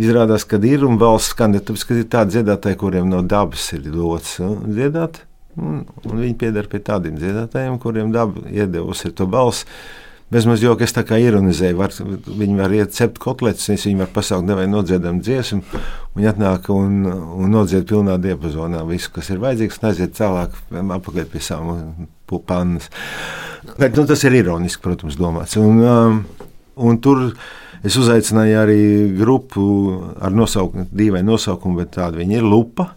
[0.00, 3.84] Izrādās, ka ir un balss skan, tāpēc, ka ir tādi dziedātāji, kuriem no dabas ir
[3.88, 5.24] dots nu, dziedāt.
[5.60, 9.66] Un, un viņi pieder pie tādiem dziedātājiem, kuriem daba iedevusi to balsi.
[10.30, 14.46] Bezmaz jau es tā kā ironizēju, var, viņi var iet cept kotletes, viņi var pasaukt,
[14.46, 15.80] nevai nodziedam dziesmu,
[16.14, 21.26] viņi atnāk un, un nodzied pilnā diapazonā visu, kas ir vajadzīgs, un aiziet tālāk apakaļ
[21.32, 22.06] pie savām
[22.46, 22.86] pannas.
[23.74, 25.58] Bet nu, tas ir ironiski, protams, domāts.
[25.58, 26.22] Un, um,
[26.78, 27.26] un tur
[27.82, 28.80] es uzaicināju arī
[29.18, 29.66] grupu
[30.22, 32.92] ar nosaukumu, dīvainu nosaukumu, bet tāda viņa ir Lupa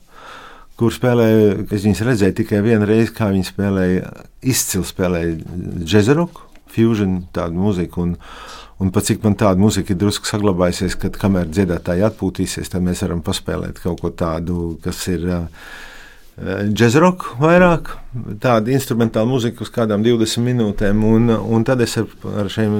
[0.77, 4.15] kur spēlēja, es viņas redzēju tikai vienu reizi, kā viņi spēlēja,
[4.53, 5.37] izcili spēlēja
[5.81, 8.07] džezeroku fusion, tādu muziku.
[8.07, 8.17] Un,
[8.81, 13.05] un pat cik man tāda muzika ir drusku saglabājusies, kad kamēr dziedātāji atpūtīsies, tad mēs
[13.05, 15.27] varam paspēlēt kaut ko tādu, kas ir.
[15.29, 15.89] Uh,
[16.33, 17.91] džekroku vairāk,
[18.41, 21.03] tādu instrumentālu mūziku uz kādām 20 minūtēm.
[21.05, 22.07] Un, un tad es ar,
[22.41, 22.73] ar šiem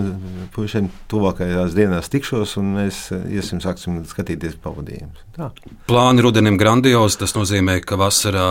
[0.56, 5.22] puišiem tuvākajās dienās tikšos, un mēs iesim sāksim skatīties pavadījumus.
[5.90, 8.48] Plāni rudenim grandiozi, tas nozīmē, ka vasarā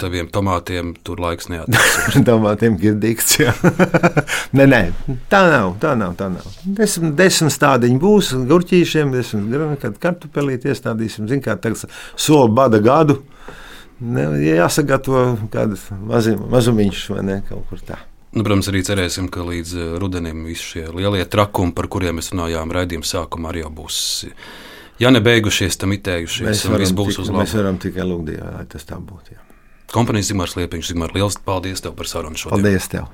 [0.00, 2.16] taviem tomātiem tur laiks neattīstās.
[2.30, 3.52] tomātiem girdīgs, jā.
[4.56, 4.82] nē, nē,
[5.32, 6.48] tā nav, tā nav, tā nav.
[6.64, 11.84] Desmit, desmit stādiņi būs, gurķīšiem, desmit, kad kartupelīt iestādīsim, zin kā tagad
[12.16, 13.20] soli bada gadu.
[14.02, 18.00] Ne, jāsagatavo kādas mazumiņš vai ne, kaut kur tā.
[18.34, 22.32] Nu, protams, arī cerēsim, ka līdz eh, rudenim visi šie lielie trakumi, par kuriem mēs
[22.32, 23.98] runājām raidījuma sākumā, arī būs.
[24.98, 27.42] Ja nebeigušies, tam itējušies, mēs varam, viss būs uz labu.
[27.42, 29.34] Mēs varam tikai lūgt Dievu, lai tas tā būtu.
[29.34, 29.42] Jā.
[29.94, 32.58] Kompanijas Zimārs Liepiņš, Zimār, liels paldies tev par sarunu šodien.
[32.58, 33.06] Paldies tev!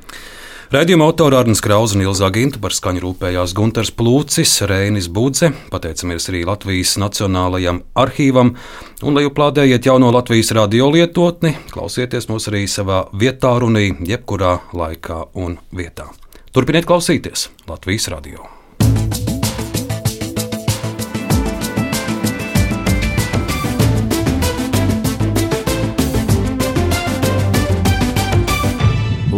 [0.71, 5.49] Raidījuma autora Arnēs Krausa un Ilza Ginta par skaņu rūpējās Gunārs Plūcis, Reinis Budze.
[5.73, 8.53] Pateicamies arī Latvijas Nacionālajam arhīvam.
[9.03, 15.19] Un, lai uplādējiet jauno Latvijas radio lietotni, klausieties mūs arī savā vietā, runī, jebkurā laikā
[15.43, 16.07] un vietā.
[16.55, 18.60] Turpiniet klausīties Latvijas radio!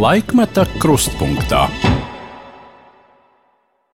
[0.02, 1.68] Laikmeta krustpunktā.